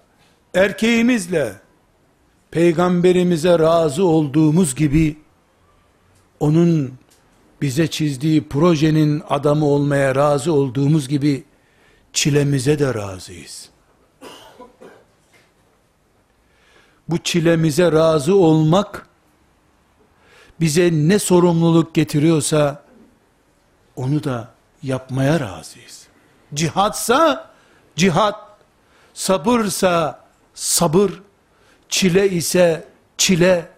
[0.54, 1.54] erkeğimizle,
[2.52, 5.18] peygamberimize razı olduğumuz gibi
[6.40, 6.94] onun
[7.62, 11.44] bize çizdiği projenin adamı olmaya razı olduğumuz gibi
[12.14, 13.71] çilemize de razıyız.
[17.10, 19.08] Bu çilemize razı olmak
[20.60, 22.84] bize ne sorumluluk getiriyorsa
[23.96, 24.52] onu da
[24.84, 26.08] yapmaya razıyız.
[26.54, 27.52] Cihatsa
[27.96, 28.58] cihat,
[29.14, 31.12] sabırsa sabır,
[31.90, 32.88] çile ise
[33.18, 33.70] çile,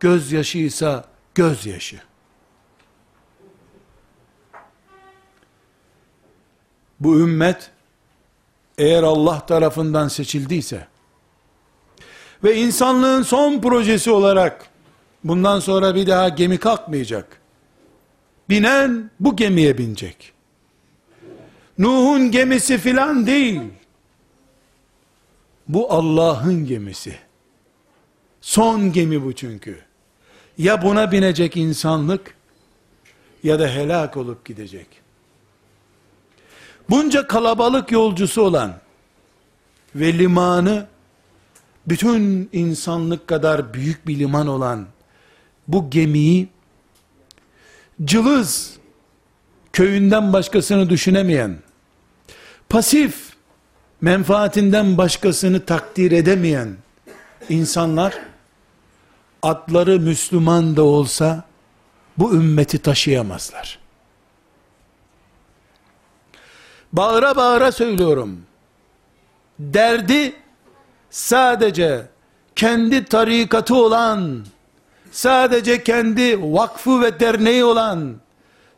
[0.00, 1.04] gözyaşı ise
[1.34, 2.00] gözyaşı.
[7.00, 7.70] Bu ümmet
[8.78, 10.88] eğer Allah tarafından seçildiyse
[12.44, 14.66] ve insanlığın son projesi olarak
[15.24, 17.40] bundan sonra bir daha gemi kalkmayacak.
[18.48, 20.32] Binen bu gemiye binecek.
[21.78, 23.60] Nuh'un gemisi filan değil.
[25.68, 27.18] Bu Allah'ın gemisi.
[28.40, 29.78] Son gemi bu çünkü.
[30.58, 32.34] Ya buna binecek insanlık,
[33.42, 34.86] ya da helak olup gidecek.
[36.90, 38.74] Bunca kalabalık yolcusu olan
[39.94, 40.86] ve limanı
[41.88, 44.86] bütün insanlık kadar büyük bir liman olan
[45.68, 46.48] bu gemiyi
[48.04, 48.76] cılız
[49.72, 51.58] köyünden başkasını düşünemeyen
[52.68, 53.32] pasif
[54.00, 56.76] menfaatinden başkasını takdir edemeyen
[57.48, 58.18] insanlar
[59.42, 61.44] atları Müslüman da olsa
[62.18, 63.78] bu ümmeti taşıyamazlar.
[66.92, 68.42] Bağıra bağıra söylüyorum.
[69.58, 70.32] Derdi
[71.10, 72.06] sadece
[72.56, 74.44] kendi tarikatı olan,
[75.10, 78.14] sadece kendi vakfı ve derneği olan,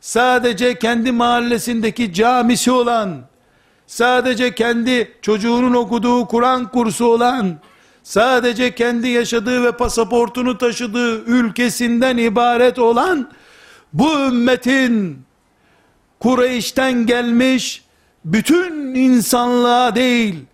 [0.01, 3.21] sadece kendi mahallesindeki camisi olan,
[3.87, 7.59] sadece kendi çocuğunun okuduğu Kur'an kursu olan,
[8.03, 13.31] sadece kendi yaşadığı ve pasaportunu taşıdığı ülkesinden ibaret olan,
[13.93, 15.23] bu ümmetin
[16.21, 17.85] Kureyş'ten gelmiş,
[18.25, 20.45] bütün insanlığa değil,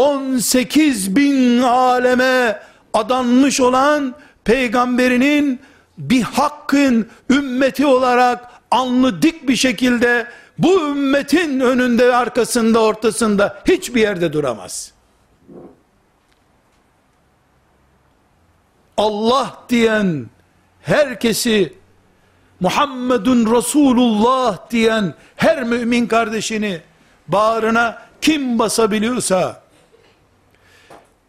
[0.00, 2.62] 18 bin aleme
[2.94, 5.60] adanmış olan peygamberinin
[5.98, 10.26] bir hakkın ümmeti olarak alnı dik bir şekilde
[10.58, 14.92] bu ümmetin önünde, arkasında, ortasında hiçbir yerde duramaz.
[18.96, 20.26] Allah diyen
[20.82, 21.72] herkesi
[22.60, 26.80] Muhammedun Resulullah diyen her mümin kardeşini
[27.28, 29.69] bağrına kim basabiliyorsa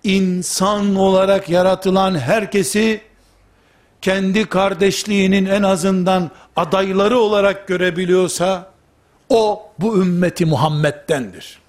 [0.03, 3.01] insan olarak yaratılan herkesi
[4.01, 8.71] kendi kardeşliğinin en azından adayları olarak görebiliyorsa
[9.29, 11.59] o bu ümmeti Muhammed'dendir.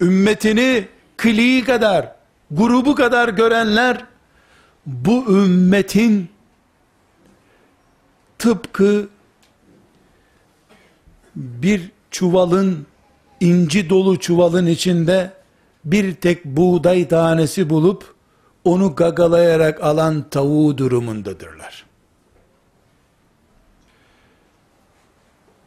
[0.00, 2.12] Ümmetini kliği kadar,
[2.50, 4.04] grubu kadar görenler
[4.86, 6.28] bu ümmetin
[8.38, 9.08] tıpkı
[11.36, 12.86] bir çuvalın
[13.40, 15.37] inci dolu çuvalın içinde
[15.84, 18.14] bir tek buğday tanesi bulup
[18.64, 21.84] onu gagalayarak alan tavuğu durumundadırlar.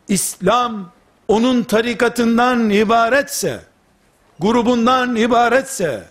[0.07, 0.91] İslam
[1.28, 3.62] onun tarikatından ibaretse,
[4.39, 6.03] grubundan ibaretse,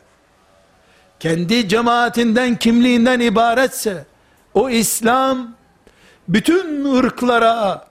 [1.21, 4.07] kendi cemaatinden, kimliğinden ibaretse,
[4.55, 5.55] o İslam,
[6.29, 7.87] bütün ırklara,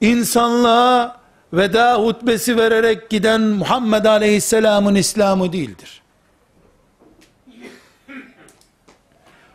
[0.00, 1.21] insanlığa
[1.52, 6.02] veda hutbesi vererek giden Muhammed Aleyhisselam'ın İslam'ı değildir.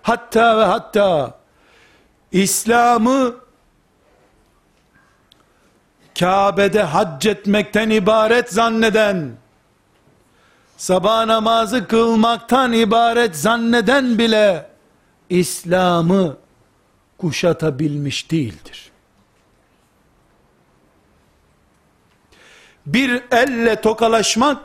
[0.02, 1.38] Hatta ve hatta
[2.32, 3.36] İslam'ı
[6.20, 9.32] Kabe'de hac etmekten ibaret zanneden,
[10.78, 14.70] sabah namazı kılmaktan ibaret zanneden bile,
[15.30, 16.38] İslam'ı
[17.18, 18.87] kuşatabilmiş değildir.
[22.88, 24.64] Bir elle tokalaşmak,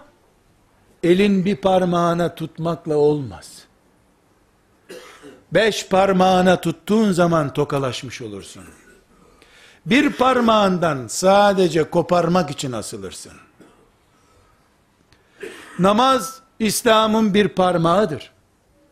[1.02, 3.62] elin bir parmağına tutmakla olmaz.
[5.52, 8.64] Beş parmağına tuttuğun zaman tokalaşmış olursun.
[9.86, 13.32] Bir parmağından sadece koparmak için asılırsın.
[15.78, 18.32] Namaz İslam'ın bir parmağıdır.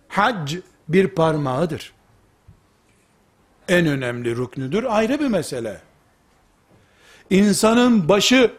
[0.09, 0.55] Hac
[0.89, 1.93] bir parmağıdır.
[3.69, 5.81] En önemli rüknüdür ayrı bir mesele.
[7.31, 8.51] İnsanın başı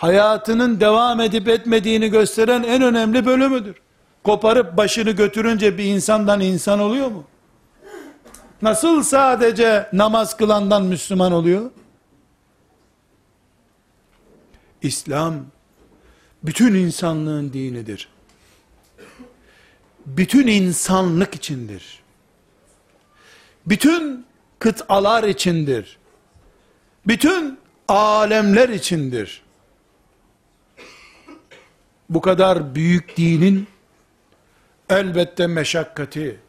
[0.00, 3.76] hayatının devam edip etmediğini gösteren en önemli bölümüdür.
[4.24, 7.24] Koparıp başını götürünce bir insandan insan oluyor mu?
[8.62, 11.70] Nasıl sadece namaz kılandan Müslüman oluyor?
[14.82, 15.34] İslam
[16.42, 18.08] bütün insanlığın dinidir.
[20.06, 22.02] Bütün insanlık içindir.
[23.66, 24.26] Bütün
[24.58, 25.98] kıtalar içindir.
[27.06, 29.42] Bütün alemler içindir.
[32.10, 33.68] Bu kadar büyük dinin
[34.88, 36.40] elbette meşakkati,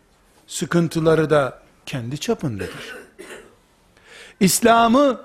[0.47, 2.95] sıkıntıları da kendi çapındadır.
[4.39, 5.21] İslam'ı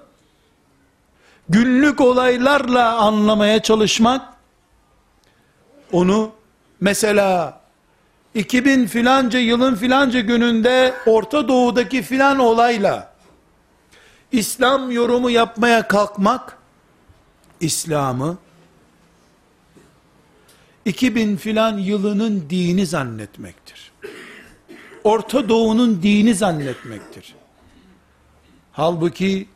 [1.48, 4.28] günlük olaylarla anlamaya çalışmak,
[5.92, 6.32] onu
[6.80, 7.60] mesela
[8.34, 13.12] 2000 filanca yılın filanca gününde Orta Doğu'daki filan olayla
[14.32, 16.56] İslam yorumu yapmaya kalkmak,
[17.60, 18.36] İslam'ı
[20.86, 23.92] 2000 filan yılının dini zannetmektir.
[25.04, 27.34] Orta Doğu'nun dini zannetmektir.
[28.72, 29.48] Halbuki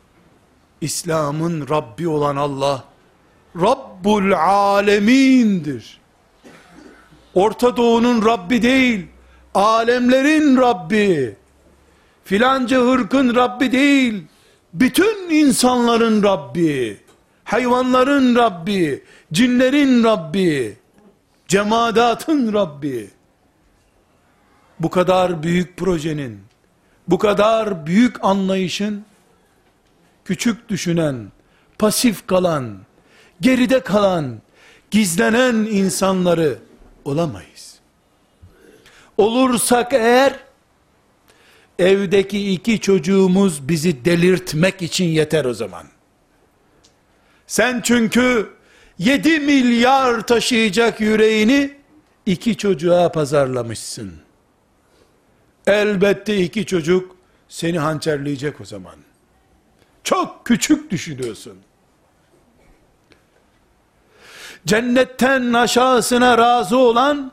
[0.81, 2.83] İslam'ın Rabbi olan Allah
[3.55, 5.99] Rabbul Alemin'dir.
[7.33, 9.05] Orta Doğu'nun Rabbi değil,
[9.53, 11.35] alemlerin Rabbi.
[12.23, 14.23] filanca hırkın Rabbi değil,
[14.73, 16.97] bütün insanların Rabbi,
[17.43, 19.03] hayvanların Rabbi,
[19.33, 20.80] cinlerin Rabbi,
[21.51, 23.09] cemadatın Rabbi,
[24.79, 26.39] bu kadar büyük projenin,
[27.07, 29.05] bu kadar büyük anlayışın,
[30.25, 31.31] küçük düşünen,
[31.79, 32.77] pasif kalan,
[33.41, 34.41] geride kalan,
[34.91, 36.59] gizlenen insanları
[37.05, 37.79] olamayız.
[39.17, 40.39] Olursak eğer,
[41.79, 45.85] evdeki iki çocuğumuz bizi delirtmek için yeter o zaman.
[47.47, 48.49] Sen çünkü
[49.01, 51.77] 7 milyar taşıyacak yüreğini
[52.25, 54.13] iki çocuğa pazarlamışsın.
[55.67, 57.15] Elbette iki çocuk
[57.49, 58.95] seni hançerleyecek o zaman.
[60.03, 61.57] Çok küçük düşünüyorsun.
[64.65, 67.31] Cennetten aşağısına razı olan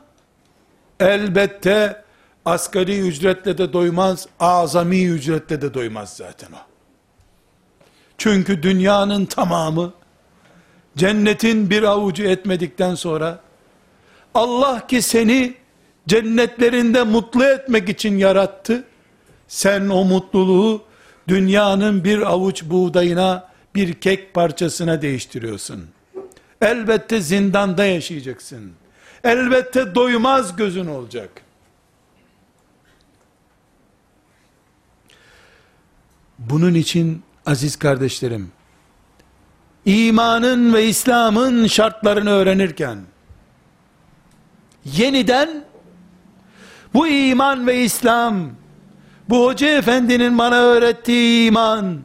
[0.99, 2.03] elbette
[2.45, 6.61] asgari ücretle de doymaz, azami ücretle de doymaz zaten o.
[8.17, 9.98] Çünkü dünyanın tamamı
[10.99, 13.39] cennetin bir avucu etmedikten sonra
[14.33, 15.53] Allah ki seni
[16.07, 18.83] cennetlerinde mutlu etmek için yarattı.
[19.47, 20.83] Sen o mutluluğu
[21.27, 25.87] dünyanın bir avuç buğdayına, bir kek parçasına değiştiriyorsun.
[26.61, 28.71] Elbette zindanda yaşayacaksın.
[29.23, 31.29] Elbette doymaz gözün olacak.
[36.39, 38.51] Bunun için aziz kardeşlerim,
[39.85, 42.97] imanın ve İslam'ın şartlarını öğrenirken,
[44.85, 45.63] yeniden
[46.93, 48.49] bu iman ve İslam,
[49.29, 51.99] bu hoca efendinin bana öğrettiği iman,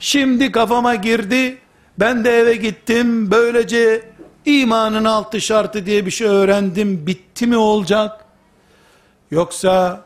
[0.00, 1.58] şimdi kafama girdi,
[1.98, 4.02] ben de eve gittim, böylece
[4.44, 8.24] imanın altı şartı diye bir şey öğrendim, bitti mi olacak?
[9.30, 10.04] Yoksa,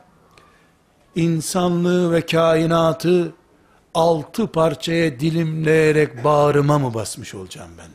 [1.16, 3.32] insanlığı ve kainatı,
[3.94, 7.90] altı parçaya dilimleyerek bağrıma mı basmış olacağım ben?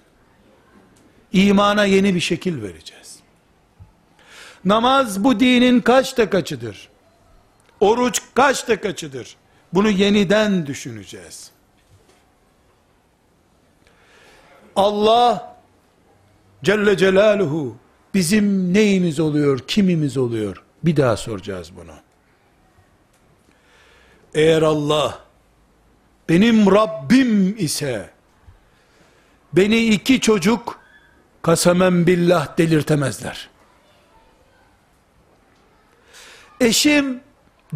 [1.39, 3.19] İmana yeni bir şekil vereceğiz.
[4.65, 6.89] Namaz bu dinin kaçta kaçıdır?
[7.79, 9.35] Oruç kaçta kaçıdır?
[9.73, 11.51] Bunu yeniden düşüneceğiz.
[14.75, 15.57] Allah
[16.63, 17.75] Celle Celaluhu
[18.13, 20.63] bizim neyimiz oluyor, kimimiz oluyor?
[20.83, 21.93] Bir daha soracağız bunu.
[24.33, 25.26] Eğer Allah
[26.29, 28.09] benim Rabbim ise
[29.53, 30.79] beni iki çocuk
[31.41, 33.49] kasemen billah delirtemezler.
[36.61, 37.21] Eşim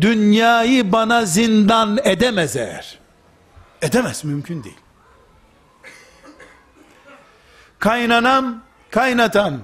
[0.02, 3.00] dünyayı bana zindan edemez eğer.
[3.82, 4.78] Edemez mümkün değil.
[7.80, 9.60] Kaynanam, kaynatam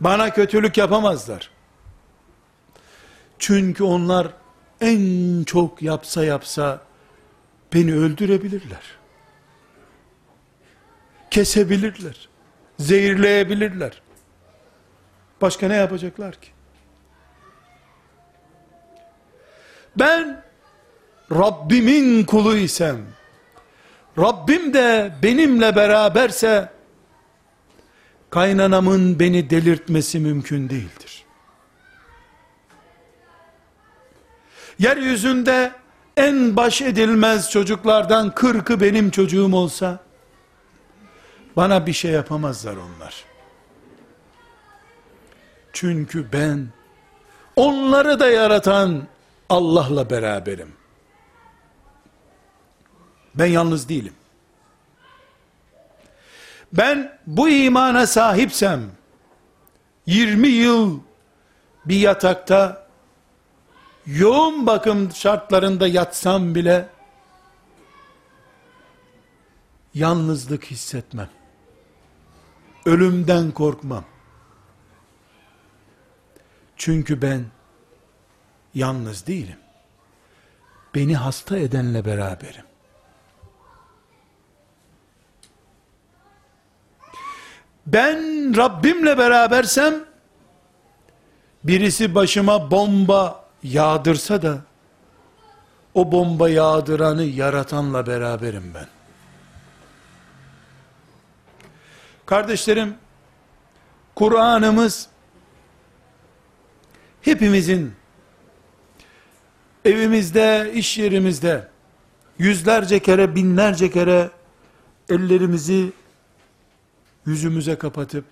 [0.00, 1.50] bana kötülük yapamazlar.
[3.38, 4.28] Çünkü onlar
[4.80, 6.80] en çok yapsa yapsa
[7.74, 8.82] beni öldürebilirler.
[11.30, 12.28] Kesebilirler.
[12.78, 14.02] Zehirleyebilirler.
[15.40, 16.48] Başka ne yapacaklar ki?
[19.96, 20.42] Ben
[21.32, 22.98] Rabbimin kulu isem,
[24.18, 26.72] Rabbim de benimle beraberse,
[28.30, 31.24] kaynanamın beni delirtmesi mümkün değildir.
[34.78, 35.72] Yeryüzünde
[36.20, 39.98] en baş edilmez çocuklardan kırkı benim çocuğum olsa,
[41.56, 43.24] bana bir şey yapamazlar onlar.
[45.72, 46.68] Çünkü ben,
[47.56, 49.02] onları da yaratan
[49.48, 50.72] Allah'la beraberim.
[53.34, 54.14] Ben yalnız değilim.
[56.72, 58.80] Ben bu imana sahipsem,
[60.06, 61.00] 20 yıl
[61.84, 62.79] bir yatakta
[64.18, 66.88] yoğun bakım şartlarında yatsam bile
[69.94, 71.28] yalnızlık hissetmem.
[72.86, 74.04] Ölümden korkmam.
[76.76, 77.44] Çünkü ben
[78.74, 79.58] yalnız değilim.
[80.94, 82.64] Beni hasta edenle beraberim.
[87.86, 89.94] Ben Rabbimle berabersem
[91.64, 94.58] birisi başıma bomba yağdırsa da
[95.94, 98.86] o bomba yağdıranı yaratanla beraberim ben.
[102.26, 102.94] Kardeşlerim,
[104.14, 105.08] Kur'an'ımız
[107.22, 107.94] hepimizin
[109.84, 111.68] evimizde, iş yerimizde
[112.38, 114.30] yüzlerce kere, binlerce kere
[115.08, 115.92] ellerimizi
[117.26, 118.24] yüzümüze kapatıp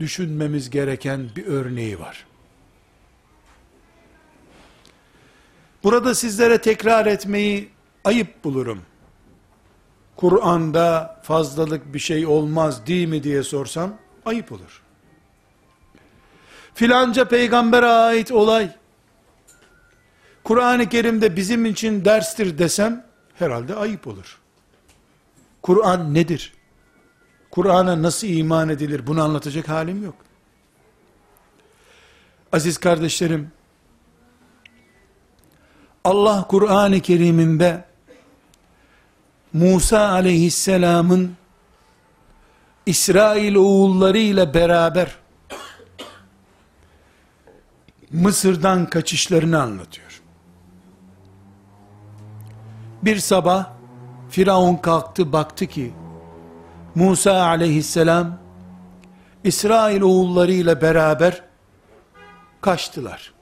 [0.00, 2.27] düşünmemiz gereken bir örneği var.
[5.84, 7.70] Burada sizlere tekrar etmeyi
[8.04, 8.82] ayıp bulurum.
[10.16, 14.82] Kur'an'da fazlalık bir şey olmaz değil mi diye sorsam ayıp olur.
[16.74, 18.70] Filanca peygambere ait olay
[20.44, 24.38] Kur'an-ı Kerim'de bizim için derstir desem herhalde ayıp olur.
[25.62, 26.52] Kur'an nedir?
[27.50, 30.14] Kur'an'a nasıl iman edilir bunu anlatacak halim yok.
[32.52, 33.50] Aziz kardeşlerim,
[36.04, 37.84] Allah Kur'an-ı Kerim'inde
[39.52, 41.36] Musa aleyhisselamın
[42.86, 45.16] İsrail oğulları ile beraber
[48.12, 50.22] Mısır'dan kaçışlarını anlatıyor.
[53.02, 53.70] Bir sabah
[54.30, 55.92] Firavun kalktı baktı ki
[56.94, 58.38] Musa aleyhisselam
[59.44, 61.42] İsrail oğulları ile beraber
[62.60, 63.32] kaçtılar.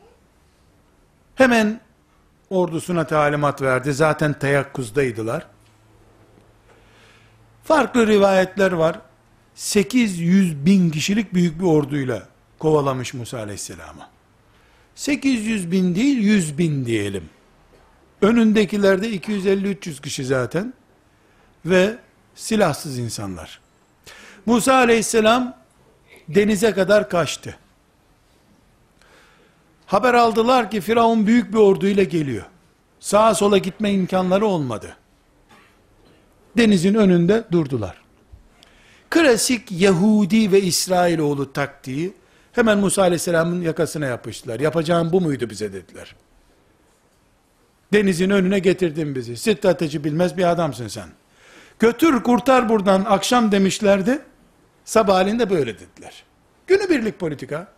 [1.35, 1.81] Hemen
[2.51, 3.93] ordusuna talimat verdi.
[3.93, 5.47] Zaten teyakkuzdaydılar.
[7.65, 9.01] Farklı rivayetler var.
[9.55, 12.29] 800 bin kişilik büyük bir orduyla
[12.59, 14.11] kovalamış Musa aleyhisselama.
[14.95, 17.25] 800 bin değil 100 bin diyelim.
[18.23, 20.75] Önündekilerde 250-300 kişi zaten
[21.67, 21.97] ve
[22.35, 23.61] silahsız insanlar.
[24.47, 25.57] Musa aleyhisselam
[26.29, 27.59] denize kadar kaçtı.
[29.87, 32.45] Haber aldılar ki Firavun büyük bir orduyla geliyor.
[33.01, 34.97] Sağa sola gitme imkanları olmadı.
[36.57, 38.03] Denizin önünde durdular.
[39.11, 42.15] Klasik Yahudi ve İsrailoğlu taktiği
[42.53, 44.61] hemen Musa Aleyhisselam'ın yakasına yapıştılar.
[44.61, 46.17] Yapacağım bu muydu bize dediler.
[47.93, 49.37] Denizin önüne getirdin bizi.
[49.37, 51.09] Strateji bilmez bir adamsın sen.
[51.79, 54.19] Götür kurtar buradan akşam demişlerdi.
[54.85, 56.25] Sabahleyin de böyle dediler.
[56.67, 57.69] Günübirlik politika.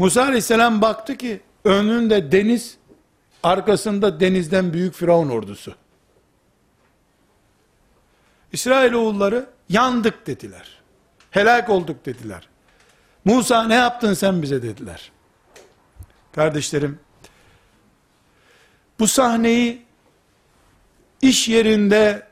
[0.00, 2.76] Musa aleyhisselam baktı ki önünde deniz,
[3.42, 5.74] arkasında denizden büyük Firavun ordusu.
[8.52, 10.82] İsrailoğulları yandık dediler.
[11.30, 12.48] Helak olduk dediler.
[13.24, 15.12] Musa ne yaptın sen bize dediler.
[16.32, 16.98] Kardeşlerim,
[18.98, 19.82] bu sahneyi
[21.22, 22.26] iş yerinde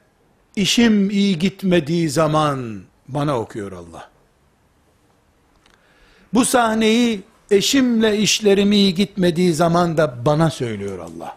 [0.56, 4.10] işim iyi gitmediği zaman bana okuyor Allah.
[6.34, 11.36] Bu sahneyi eşimle işlerim iyi gitmediği zaman da bana söylüyor Allah.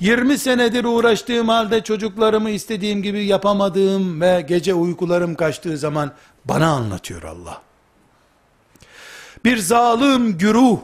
[0.00, 6.12] 20 senedir uğraştığım halde çocuklarımı istediğim gibi yapamadığım ve gece uykularım kaçtığı zaman
[6.44, 7.62] bana anlatıyor Allah.
[9.44, 10.78] Bir zalim güruh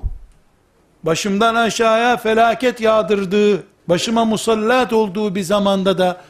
[1.03, 6.21] başımdan aşağıya felaket yağdırdığı, başıma musallat olduğu bir zamanda da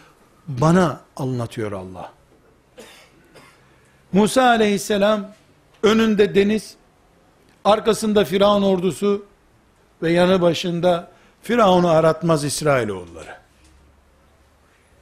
[0.49, 2.13] bana anlatıyor Allah.
[4.13, 5.29] Musa aleyhisselam
[5.83, 6.75] önünde deniz,
[7.65, 9.27] arkasında Firavun ordusu
[10.03, 11.11] ve yanı başında
[11.43, 13.37] Firavun'u aratmaz İsrailoğulları.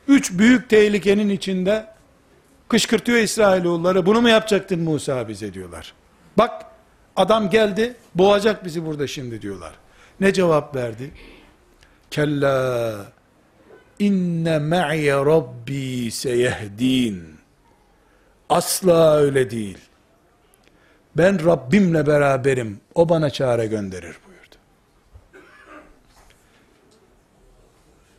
[0.08, 1.86] Üç büyük tehlikenin içinde
[2.68, 4.06] kışkırtıyor İsrailoğulları.
[4.06, 5.92] Bunu mu yapacaktın Musa bize diyorlar.
[6.38, 6.66] Bak
[7.16, 9.72] adam geldi boğacak bizi burada şimdi diyorlar.
[10.20, 11.10] Ne cevap verdi?
[12.10, 12.94] Kella
[13.98, 17.36] inne me'ye rabbi seyehdin.
[18.48, 19.78] Asla öyle değil.
[21.16, 22.80] Ben Rabbimle beraberim.
[22.94, 24.56] O bana çare gönderir buyurdu.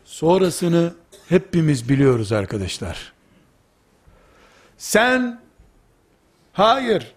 [0.06, 0.94] Sonrasını
[1.30, 3.14] hepimiz biliyoruz arkadaşlar.
[4.78, 5.42] Sen
[6.54, 7.14] hayır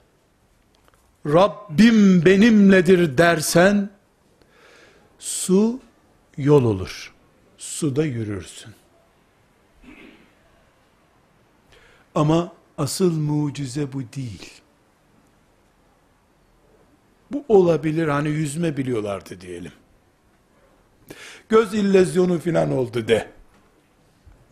[1.26, 3.90] Rabbim benimledir dersen
[5.18, 5.80] su
[6.36, 7.14] yol olur.
[7.58, 8.74] Suda yürürsün.
[12.14, 14.63] Ama asıl mucize bu değil.
[17.34, 19.72] Bu olabilir hani yüzme biliyorlardı diyelim.
[21.48, 23.28] Göz illezyonu filan oldu de.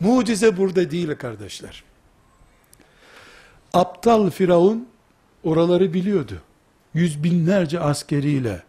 [0.01, 1.85] Mucize burada değil kardeşler.
[3.73, 4.89] Aptal Firavun
[5.45, 6.43] oraları biliyordu.
[6.95, 8.63] Yüz binlerce askeriyle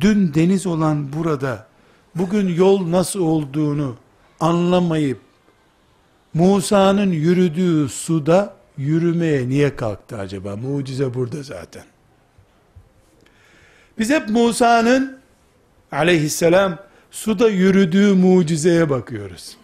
[0.00, 1.66] dün deniz olan burada
[2.14, 3.96] bugün yol nasıl olduğunu
[4.40, 5.20] anlamayıp
[6.34, 10.56] Musa'nın yürüdüğü suda yürümeye niye kalktı acaba?
[10.56, 11.93] Mucize burada zaten.
[13.98, 15.18] Biz hep Musa'nın
[15.92, 16.78] aleyhisselam
[17.10, 19.56] suda yürüdüğü mucizeye bakıyoruz.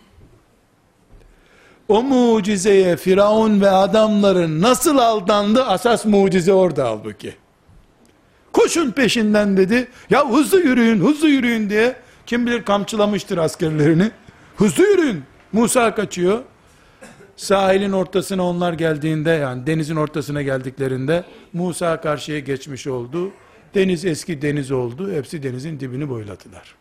[1.88, 7.34] O mucizeye Firavun ve adamları nasıl aldandı asas mucize orada halbuki.
[8.52, 9.88] Koşun peşinden dedi.
[10.10, 14.10] Ya hızlı yürüyün, hızlı yürüyün diye kim bilir kamçılamıştır askerlerini.
[14.56, 15.22] Hızlı yürüyün.
[15.52, 16.42] Musa kaçıyor.
[17.36, 23.32] Sahilin ortasına onlar geldiğinde yani denizin ortasına geldiklerinde Musa karşıya geçmiş oldu
[23.74, 25.12] Deniz eski deniz oldu.
[25.12, 26.74] Hepsi denizin dibini boyladılar.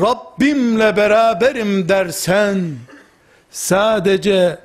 [0.00, 2.74] Rabbimle beraberim dersen
[3.50, 4.58] sadece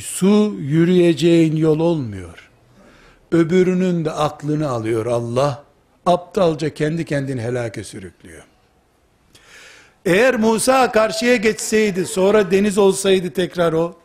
[0.00, 2.50] su yürüyeceğin yol olmuyor.
[3.32, 5.64] Öbürünün de aklını alıyor Allah.
[6.06, 8.42] Aptalca kendi kendini helake sürüklüyor.
[10.04, 13.96] Eğer Musa karşıya geçseydi, sonra deniz olsaydı tekrar o,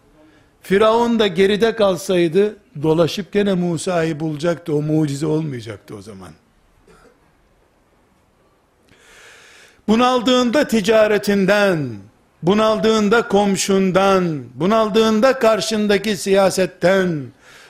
[0.61, 6.29] Firavun da geride kalsaydı, dolaşıp gene Musa'yı bulacaktı, o mucize olmayacaktı o zaman.
[9.87, 11.89] Bunaldığında ticaretinden,
[12.43, 17.25] bunaldığında komşundan, bunaldığında karşındaki siyasetten,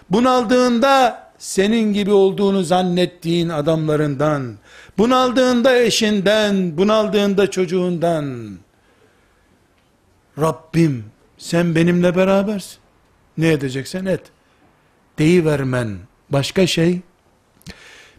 [0.10, 4.56] bunaldığında senin gibi olduğunu zannettiğin adamlarından,
[4.97, 8.58] bunaldığında eşinden, bunaldığında çocuğundan,
[10.39, 11.06] Rabbim
[11.38, 12.78] sen benimle berabersin.
[13.38, 14.22] Ne edeceksen et.
[15.18, 15.97] Deyivermen
[16.30, 17.01] başka şey,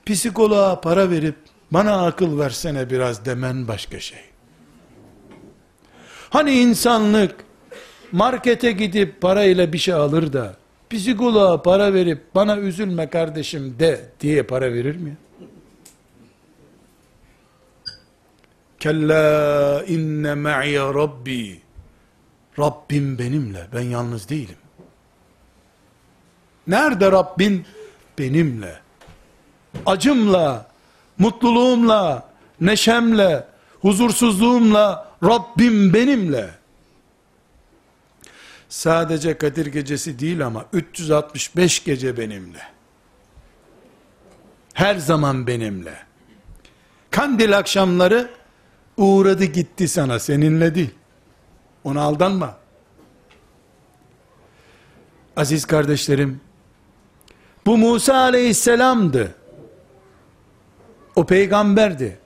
[0.07, 1.37] psikoloğa para verip
[1.71, 4.21] bana akıl versene biraz demen başka şey.
[6.31, 7.35] Hani insanlık
[8.13, 10.57] markete gidip parayla bir şey alır da
[10.91, 15.17] psikoloğa para verip bana üzülme kardeşim de diye para verir mi?
[18.79, 21.61] Kella inne ma'iye rabbi
[22.59, 24.57] Rabbim benimle ben yalnız değilim.
[26.67, 27.67] Nerede Rabbin?
[28.19, 28.81] Benimle.
[29.87, 30.67] Acımla,
[31.19, 32.29] mutluluğumla,
[32.61, 33.45] neşemle,
[33.81, 36.51] huzursuzluğumla Rabbim benimle.
[38.69, 42.63] Sadece Kadir gecesi değil ama 365 gece benimle.
[44.75, 45.95] Her zaman benimle.
[47.11, 48.31] Kandil akşamları
[48.97, 50.95] uğradı gitti sana seninle değil.
[51.85, 52.57] Ona aldanma.
[55.37, 56.41] Aziz kardeşlerim,
[57.67, 59.35] bu Musa aleyhisselamdı.
[61.17, 62.19] O peygamberdi.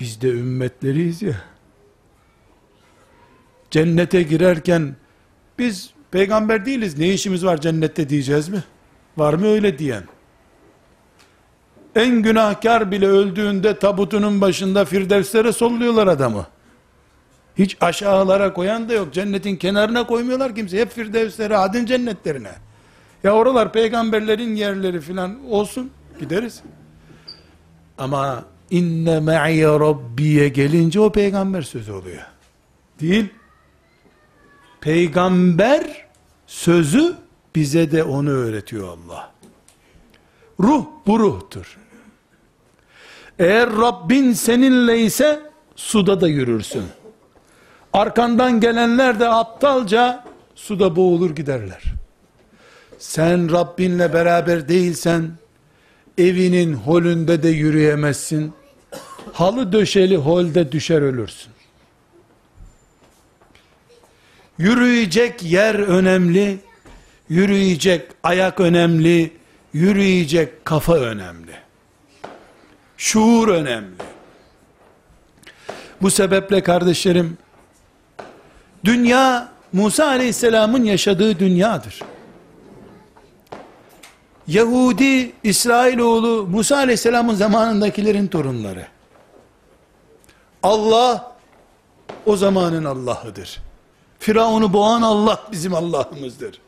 [0.00, 1.34] Biz de ümmetleriyiz ya.
[3.70, 4.96] Cennete girerken
[5.58, 6.98] biz peygamber değiliz.
[6.98, 8.64] Ne işimiz var cennette diyeceğiz mi?
[9.16, 10.02] Var mı öyle diyen?
[11.94, 16.46] En günahkar bile öldüğünde tabutunun başında firdevslere solluyorlar adamı.
[17.58, 19.14] Hiç aşağılara koyan da yok.
[19.14, 20.80] Cennetin kenarına koymuyorlar kimse.
[20.80, 22.52] Hep firdevslere, adın cennetlerine.
[23.24, 25.90] Ya oralar peygamberlerin yerleri filan olsun.
[26.20, 26.62] Gideriz.
[27.98, 32.22] Ama inne me'ye rabbiye gelince o peygamber sözü oluyor.
[33.00, 33.28] Değil.
[34.80, 36.06] Peygamber
[36.46, 37.16] sözü
[37.54, 39.30] bize de onu öğretiyor Allah.
[40.60, 41.78] Ruh bu ruhtur.
[43.38, 45.40] Eğer Rabbin seninle ise
[45.76, 46.84] suda da yürürsün.
[47.92, 51.82] Arkandan gelenler de aptalca suda boğulur giderler.
[53.02, 55.30] Sen Rabbinle beraber değilsen
[56.18, 58.52] evinin holünde de yürüyemezsin.
[59.32, 61.52] Halı döşeli holde düşer ölürsün.
[64.58, 66.58] Yürüyecek yer önemli,
[67.28, 69.32] yürüyecek ayak önemli,
[69.72, 71.52] yürüyecek kafa önemli.
[72.96, 73.96] Şuur önemli.
[76.02, 77.38] Bu sebeple kardeşlerim,
[78.84, 82.02] dünya Musa aleyhisselamın yaşadığı dünyadır.
[84.52, 88.86] Yahudi, İsrailoğlu, Musa aleyhisselamın zamanındakilerin torunları.
[90.62, 91.36] Allah,
[92.26, 93.62] o zamanın Allah'ıdır.
[94.18, 96.60] Firavun'u boğan Allah bizim Allah'ımızdır.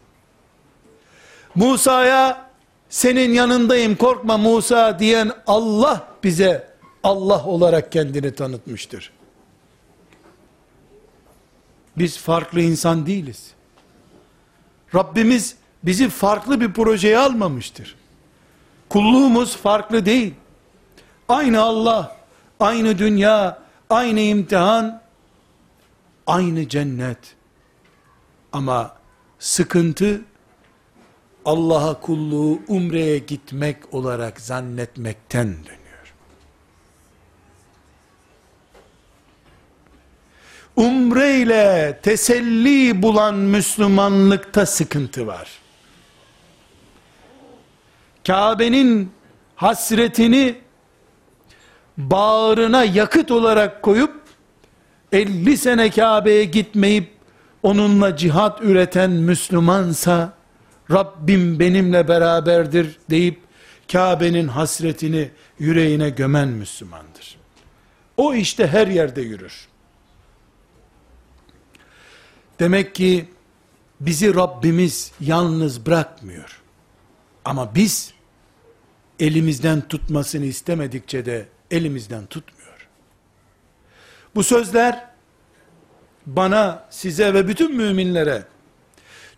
[1.55, 2.51] Musa'ya
[2.89, 6.68] senin yanındayım korkma Musa diyen Allah bize
[7.03, 9.12] Allah olarak kendini tanıtmıştır.
[11.97, 13.51] Biz farklı insan değiliz.
[14.95, 17.97] Rabbimiz bizi farklı bir projeye almamıştır.
[18.89, 20.35] Kulluğumuz farklı değil.
[21.28, 22.16] Aynı Allah,
[22.61, 23.59] aynı dünya,
[23.91, 25.03] aynı imtihan,
[26.26, 27.18] aynı cennet.
[28.53, 28.97] Ama
[29.39, 30.20] sıkıntı
[31.45, 36.14] Allah'a kulluğu umreye gitmek olarak zannetmekten dönüyor.
[40.76, 45.64] Umre ile teselli bulan Müslümanlıkta sıkıntı var.
[48.27, 49.12] Kabe'nin
[49.57, 50.57] hasretini
[51.97, 54.14] bağrına yakıt olarak koyup
[55.12, 57.14] 50 sene Kabe'ye gitmeyip
[57.62, 60.33] onunla cihat üreten Müslümansa
[60.91, 63.41] Rabbim benimle beraberdir deyip
[63.93, 67.37] Kabe'nin hasretini yüreğine gömen Müslümandır.
[68.16, 69.68] O işte her yerde yürür.
[72.61, 73.29] Demek ki
[74.01, 76.61] bizi Rabbimiz yalnız bırakmıyor.
[77.45, 78.14] Ama biz
[79.21, 82.89] elimizden tutmasını istemedikçe de elimizden tutmuyor.
[84.35, 85.07] Bu sözler
[86.27, 88.43] bana, size ve bütün müminlere,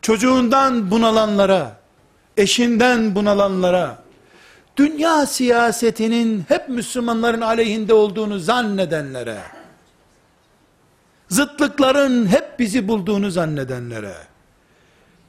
[0.03, 1.81] çocuğundan bunalanlara,
[2.37, 4.03] eşinden bunalanlara,
[4.77, 9.39] dünya siyasetinin hep Müslümanların aleyhinde olduğunu zannedenlere,
[11.29, 14.15] zıtlıkların hep bizi bulduğunu zannedenlere,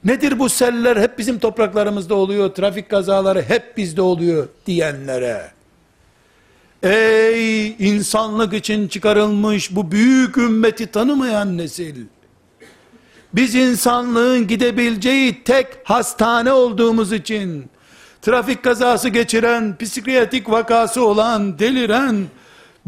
[0.04, 5.50] nedir bu seller hep bizim topraklarımızda oluyor, trafik kazaları hep bizde oluyor diyenlere,
[6.82, 11.96] ey insanlık için çıkarılmış bu büyük ümmeti tanımayan nesil,
[13.34, 17.70] biz insanlığın gidebileceği tek hastane olduğumuz için,
[18.22, 22.26] trafik kazası geçiren, psikiyatrik vakası olan, deliren,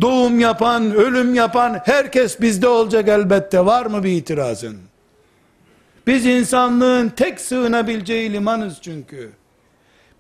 [0.01, 3.67] doğum yapan, ölüm yapan herkes bizde olacak elbette.
[3.67, 4.90] Var mı bir itirazın?
[6.07, 9.33] Biz insanlığın tek sığınabileceği limanız çünkü.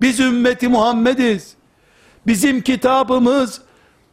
[0.01, 1.55] Biz ümmeti Muhammediz.
[2.26, 3.62] Bizim kitabımız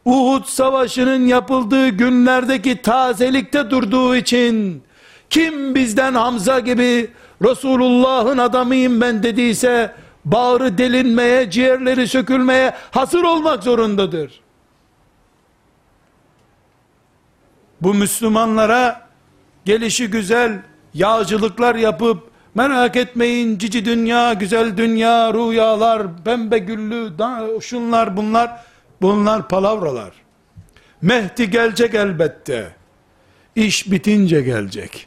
[0.04, 4.82] Uhud savaşının yapıldığı günlerdeki tazelikte durduğu için
[5.30, 7.10] kim bizden Hamza gibi
[7.42, 9.94] Resulullah'ın adamıyım ben dediyse
[10.24, 14.40] bağrı delinmeye, ciğerleri sökülmeye hazır olmak zorundadır.
[17.80, 19.08] Bu Müslümanlara
[19.64, 20.62] gelişi güzel
[20.98, 27.12] yağcılıklar yapıp merak etmeyin cici dünya, güzel dünya, rüyalar, pembe güllü,
[27.60, 28.64] şunlar bunlar,
[29.02, 30.12] bunlar palavralar.
[31.02, 32.72] Mehdi gelecek elbette.
[33.56, 35.06] İş bitince gelecek.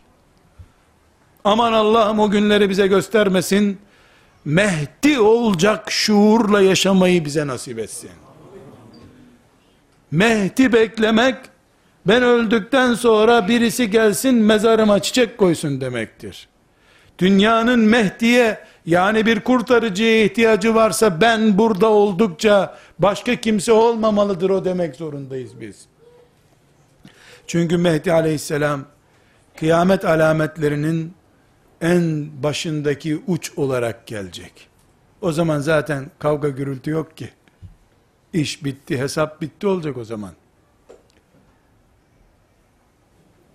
[1.43, 3.79] Aman Allah'ım o günleri bize göstermesin.
[4.45, 8.09] Mehdi olacak şuurla yaşamayı bize nasip etsin.
[10.11, 11.35] Mehdi beklemek,
[12.08, 16.47] ben öldükten sonra birisi gelsin mezarıma çiçek koysun demektir.
[17.20, 24.95] Dünyanın Mehdi'ye yani bir kurtarıcıya ihtiyacı varsa ben burada oldukça başka kimse olmamalıdır o demek
[24.95, 25.86] zorundayız biz.
[27.47, 28.86] Çünkü Mehdi aleyhisselam
[29.60, 31.14] kıyamet alametlerinin
[31.82, 34.68] en başındaki uç olarak gelecek.
[35.22, 37.30] O zaman zaten kavga gürültü yok ki.
[38.34, 40.32] İş bitti, hesap bitti olacak o zaman.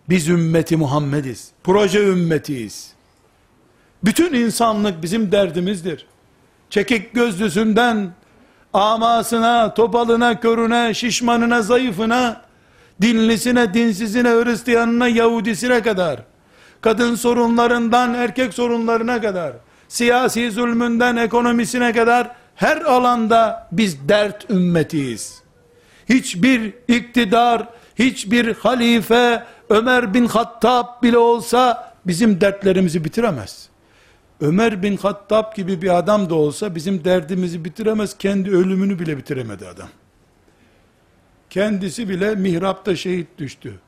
[0.08, 1.50] Biz ümmeti Muhammediz.
[1.64, 2.92] Proje ümmetiyiz.
[4.04, 6.06] Bütün insanlık bizim derdimizdir.
[6.70, 8.10] Çekik gözlüsünden,
[8.72, 12.42] amasına, topalına, körüne, şişmanına, zayıfına,
[13.02, 16.20] dinlisine, dinsizine, Hristiyanına, Yahudisine kadar,
[16.80, 19.52] kadın sorunlarından erkek sorunlarına kadar,
[19.88, 25.42] siyasi zulmünden ekonomisine kadar, her alanda biz dert ümmetiyiz.
[26.08, 33.68] Hiçbir iktidar, hiçbir halife, Ömer bin Hattab bile olsa, bizim dertlerimizi bitiremez.
[34.40, 39.68] Ömer bin Hattab gibi bir adam da olsa, bizim derdimizi bitiremez, kendi ölümünü bile bitiremedi
[39.68, 39.88] adam.
[41.50, 43.80] Kendisi bile mihrapta şehit düştü.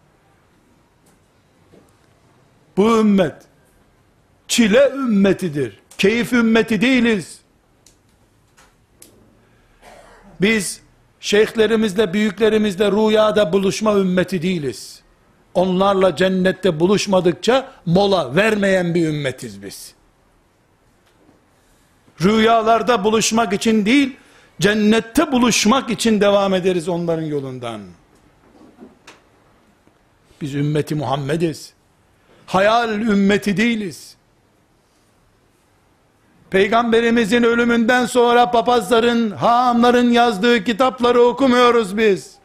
[2.76, 3.34] Bu ümmet
[4.48, 5.80] çile ümmetidir.
[5.98, 7.40] Keyif ümmeti değiliz.
[10.40, 10.80] Biz
[11.20, 15.02] şeyhlerimizle, büyüklerimizle rüyada buluşma ümmeti değiliz.
[15.54, 19.94] Onlarla cennette buluşmadıkça mola vermeyen bir ümmetiz biz.
[22.22, 24.16] Rüyalarda buluşmak için değil,
[24.60, 27.80] cennette buluşmak için devam ederiz onların yolundan.
[30.40, 31.72] Biz ümmeti Muhammediz.
[32.46, 34.16] Hayal ümmeti değiliz.
[36.50, 42.38] Peygamberimizin ölümünden sonra papazların, haamların yazdığı kitapları okumuyoruz biz.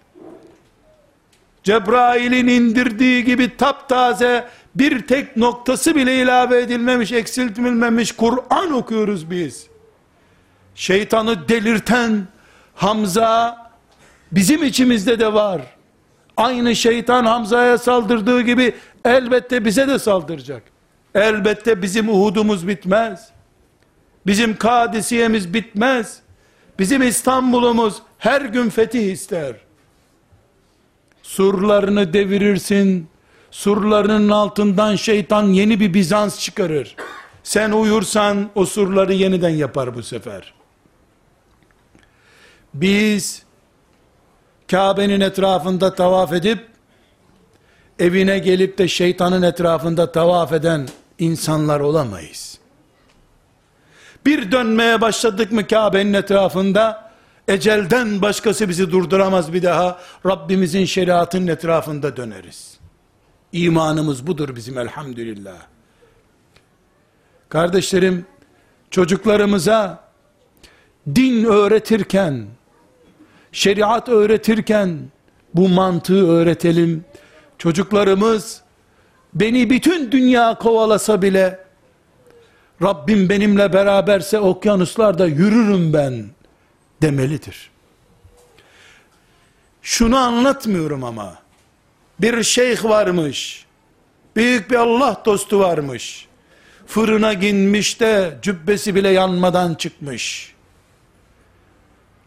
[1.64, 9.68] Cebrail'in indirdiği gibi taptaze bir tek noktası bile ilave edilmemiş, eksiltilmemiş Kur'an okuyoruz biz.
[10.76, 12.28] Şeytanı delirten
[12.76, 13.57] Hamza
[14.32, 15.61] bizim içimizde de var.
[16.38, 20.64] Aynı şeytan Hamza'ya saldırdığı gibi elbette bize de saldıracak.
[21.16, 23.30] Elbette bizim Uhud'umuz bitmez.
[24.26, 26.20] Bizim Kadisiye'miz bitmez.
[26.80, 29.55] Bizim İstanbul'umuz her gün fetih ister.
[31.34, 33.07] Surlarını devirirsin.
[33.51, 36.95] Surlarının altından şeytan yeni bir Bizans çıkarır.
[37.43, 40.53] Sen uyursan o surları yeniden yapar bu sefer.
[42.73, 43.43] Biz
[44.71, 46.67] Kabe'nin etrafında tavaf edip
[47.99, 50.88] evine gelip de şeytanın etrafında tavaf eden
[51.19, 52.59] insanlar olamayız.
[54.25, 57.02] Bir dönmeye başladık mı Kabe'nin etrafında,
[57.47, 62.77] ecelden başkası bizi durduramaz bir daha, Rabbimizin şeriatının etrafında döneriz.
[63.51, 65.57] İmanımız budur bizim elhamdülillah.
[67.49, 68.25] Kardeşlerim,
[68.91, 70.03] çocuklarımıza,
[71.15, 72.45] din öğretirken,
[73.51, 74.99] şeriat öğretirken
[75.53, 77.05] bu mantığı öğretelim.
[77.57, 78.61] Çocuklarımız
[79.33, 81.59] beni bütün dünya kovalasa bile
[82.81, 86.25] Rabbim benimle beraberse okyanuslarda yürürüm ben
[87.03, 87.69] demelidir.
[89.81, 91.35] Şunu anlatmıyorum ama
[92.19, 93.65] bir şeyh varmış.
[94.35, 96.27] Büyük bir Allah dostu varmış.
[96.87, 100.53] Fırına girmiş de cübbesi bile yanmadan çıkmış.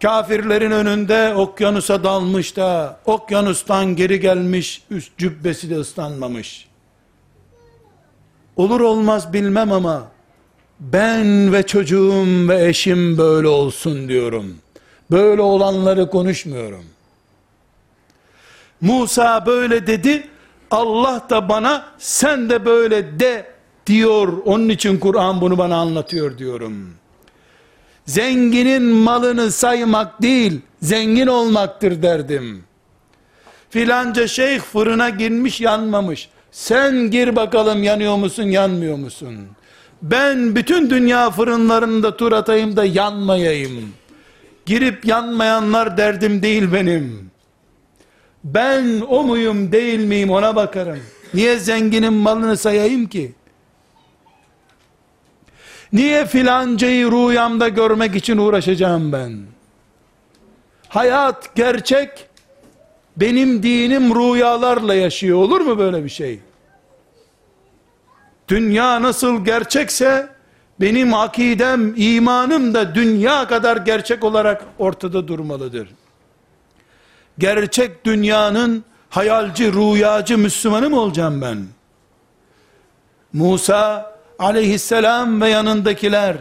[0.02, 6.68] Kafirlerin önünde okyanusa dalmış da okyanustan geri gelmiş üst cübbesi de ıslanmamış.
[8.56, 10.08] Olur olmaz bilmem ama
[10.80, 14.56] ben ve çocuğum ve eşim böyle olsun diyorum.
[15.10, 16.84] Böyle olanları konuşmuyorum.
[18.80, 20.28] Musa böyle dedi,
[20.70, 23.46] Allah da bana sen de böyle de
[23.86, 24.32] diyor.
[24.44, 26.94] Onun için Kur'an bunu bana anlatıyor diyorum.
[28.06, 32.64] Zenginin malını saymak değil, zengin olmaktır derdim.
[33.70, 36.28] Filanca şeyh fırına girmiş yanmamış.
[36.52, 39.36] Sen gir bakalım yanıyor musun yanmıyor musun?
[40.02, 43.92] Ben bütün dünya fırınlarında tur atayım da yanmayayım.
[44.66, 47.30] Girip yanmayanlar derdim değil benim.
[48.44, 51.00] Ben o muyum değil miyim ona bakarım.
[51.34, 53.32] Niye zenginin malını sayayım ki?
[55.92, 59.38] Niye filancayı rüyamda görmek için uğraşacağım ben?
[60.88, 62.28] Hayat gerçek,
[63.16, 65.38] benim dinim rüyalarla yaşıyor.
[65.38, 66.40] Olur mu böyle bir şey?
[68.48, 70.28] Dünya nasıl gerçekse,
[70.80, 75.88] benim akidem, imanım da dünya kadar gerçek olarak ortada durmalıdır.
[77.38, 81.66] Gerçek dünyanın hayalci, rüyacı Müslümanı mı olacağım ben?
[83.32, 86.36] Musa aleyhisselam ve yanındakiler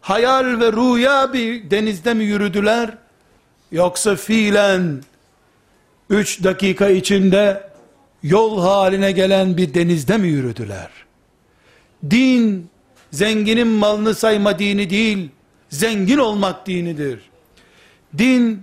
[0.00, 2.90] hayal ve rüya bir denizde mi yürüdüler?
[3.72, 5.02] Yoksa fiilen
[6.10, 7.70] 3 dakika içinde
[8.22, 10.90] yol haline gelen bir denizde mi yürüdüler?
[12.10, 12.70] Din
[13.12, 15.28] zenginin malını sayma dini değil,
[15.70, 17.20] zengin olmak dinidir.
[18.18, 18.62] Din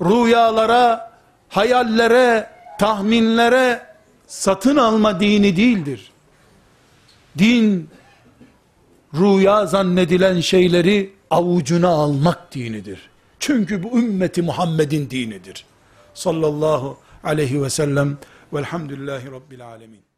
[0.00, 1.12] rüyalara,
[1.48, 3.86] hayallere, tahminlere
[4.26, 6.10] satın alma dini değildir.
[7.38, 7.90] Din
[9.14, 13.10] rüya zannedilen şeyleri avucuna almak dinidir.
[13.38, 15.64] Çünkü bu ümmeti Muhammed'in dinidir.
[16.14, 18.18] Sallallahu aleyhi ve sellem
[18.52, 20.09] velhamdülillahi rabbil alemin.